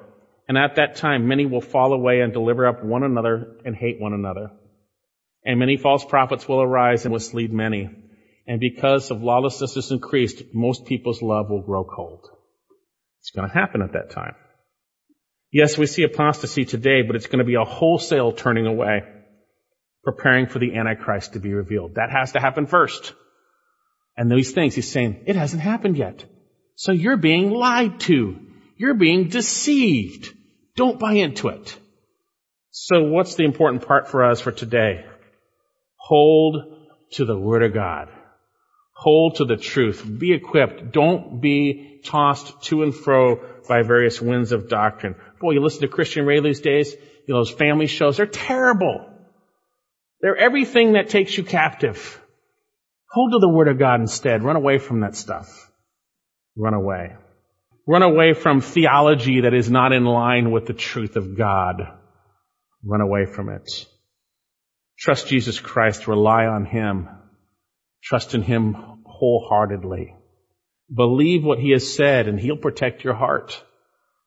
[0.48, 4.00] And at that time, many will fall away and deliver up one another and hate
[4.00, 4.52] one another.
[5.44, 7.90] And many false prophets will arise and mislead many.
[8.48, 12.28] And because of lawlessness is increased, most people's love will grow cold.
[13.22, 14.36] It's going to happen at that time.
[15.52, 19.04] Yes, we see apostasy today, but it's going to be a wholesale turning away
[20.04, 21.96] preparing for the Antichrist to be revealed.
[21.96, 23.14] That has to happen first.
[24.16, 26.26] And these things, he's saying, it hasn't happened yet.
[26.76, 28.40] So you're being lied to.
[28.78, 30.34] You're being deceived.
[30.76, 31.78] Don't buy into it.
[32.72, 35.06] So what's the important part for us for today?
[35.96, 36.58] Hold
[37.14, 38.10] to the Word of God.
[38.94, 40.06] Hold to the truth.
[40.06, 40.92] Be equipped.
[40.92, 45.16] Don't be tossed to and fro by various winds of doctrine.
[45.40, 49.06] Boy, you listen to Christian radio these days, you know, those family shows, they're terrible.
[50.22, 52.22] They're everything that takes you captive.
[53.12, 54.44] Hold to the Word of God instead.
[54.44, 55.48] Run away from that stuff.
[56.56, 57.16] Run away.
[57.88, 61.82] Run away from theology that is not in line with the truth of God.
[62.84, 63.68] Run away from it.
[64.98, 66.08] Trust Jesus Christ.
[66.08, 67.08] Rely on Him.
[68.04, 68.76] Trust in Him
[69.06, 70.16] wholeheartedly.
[70.94, 73.64] Believe what He has said and He'll protect your heart.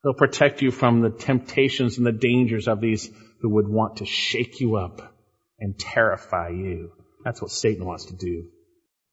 [0.02, 3.08] He'll protect you from the temptations and the dangers of these
[3.40, 5.14] who would want to shake you up
[5.58, 6.90] and terrify you.
[7.24, 8.48] That's what Satan wants to do.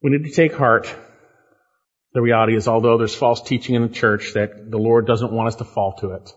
[0.02, 0.94] We need to take heart.
[2.14, 5.50] The reality is, although there's false teaching in the church that the Lord doesn't want
[5.50, 6.32] us to fall to it,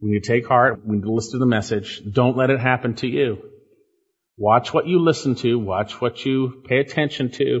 [0.00, 0.80] we need to take heart.
[0.86, 2.00] We need to listen to the message.
[2.10, 3.38] Don't let it happen to you.
[4.38, 5.58] Watch what you listen to.
[5.58, 7.60] Watch what you pay attention to.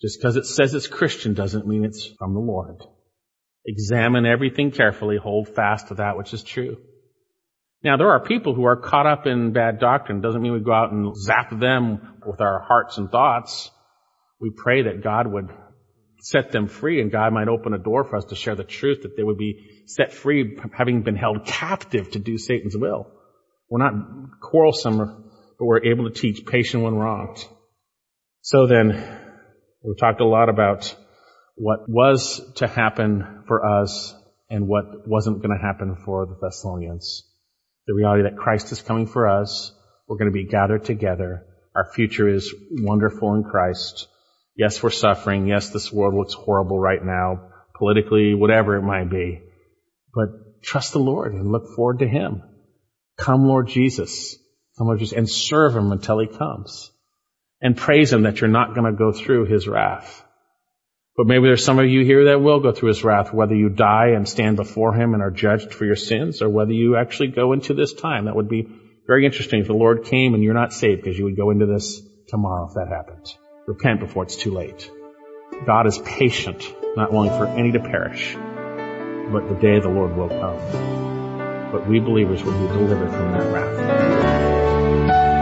[0.00, 2.82] Just because it says it's Christian doesn't mean it's from the Lord.
[3.66, 5.16] Examine everything carefully.
[5.16, 6.76] Hold fast to that which is true.
[7.82, 10.20] Now, there are people who are caught up in bad doctrine.
[10.20, 13.70] Doesn't mean we go out and zap them with our hearts and thoughts.
[14.40, 15.50] We pray that God would
[16.20, 19.02] set them free and God might open a door for us to share the truth,
[19.02, 23.06] that they would be set free having been held captive to do Satan's will.
[23.68, 27.44] We're not quarrelsome, but we're able to teach patient when wronged.
[28.40, 29.20] So then,
[29.82, 30.94] we've talked a lot about
[31.56, 34.14] what was to happen for us
[34.48, 37.24] and what wasn't going to happen for the Thessalonians.
[37.86, 39.72] The reality that Christ is coming for us.
[40.06, 41.46] We're going to be gathered together.
[41.74, 44.06] Our future is wonderful in Christ.
[44.54, 45.46] Yes, we're suffering.
[45.46, 49.42] Yes, this world looks horrible right now, politically, whatever it might be.
[50.14, 52.42] But trust the Lord and look forward to Him.
[53.18, 54.36] Come, Lord Jesus.
[54.78, 56.90] Come, Lord Jesus, and serve Him until He comes.
[57.60, 60.22] And praise Him that you're not going to go through His wrath.
[61.16, 63.70] But maybe there's some of you here that will go through His wrath, whether you
[63.70, 67.28] die and stand before Him and are judged for your sins, or whether you actually
[67.28, 68.26] go into this time.
[68.26, 68.68] That would be
[69.06, 71.64] very interesting if the Lord came and you're not saved because you would go into
[71.64, 73.26] this tomorrow if that happened.
[73.66, 74.90] Repent before it's too late.
[75.64, 80.16] God is patient, not willing for any to perish, but the day of the Lord
[80.16, 81.70] will come.
[81.72, 85.35] But we believers will be delivered from that wrath.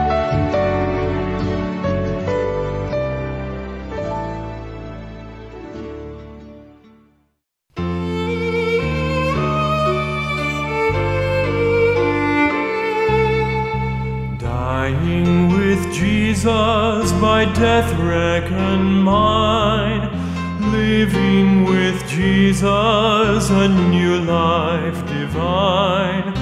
[17.52, 20.08] Death reckon mine.
[20.72, 26.32] Living with Jesus, a new life divine.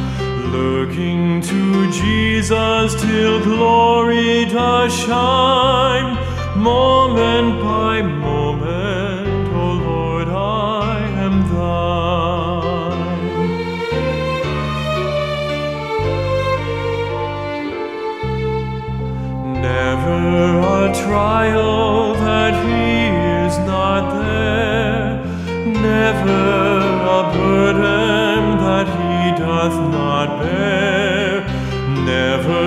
[0.53, 6.17] Looking to Jesus till glory does shine.
[6.57, 8.22] Moment by moment,
[21.13, 23.13] trial that he
[23.45, 25.23] is not there,
[25.91, 26.45] never
[27.19, 31.45] a burden that he doth not bear,
[32.15, 32.65] never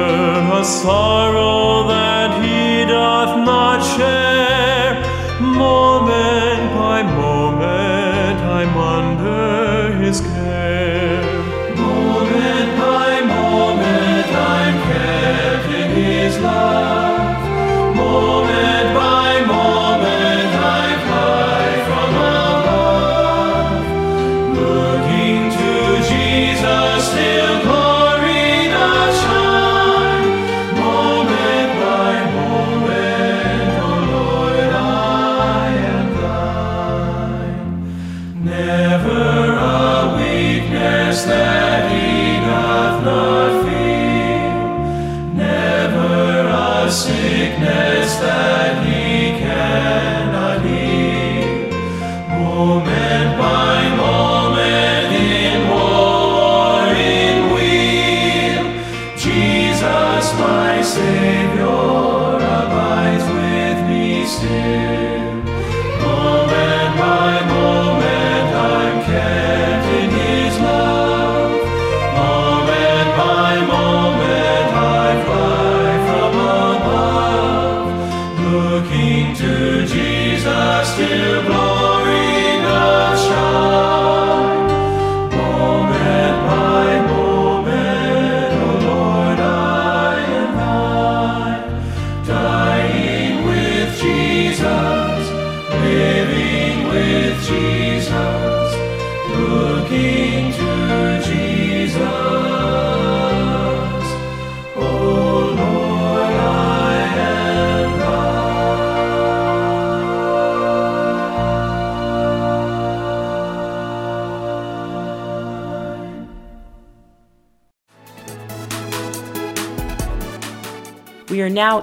[0.59, 4.93] a sorrow that he doth not share.
[5.41, 10.54] Moment by moment, I'm under his care.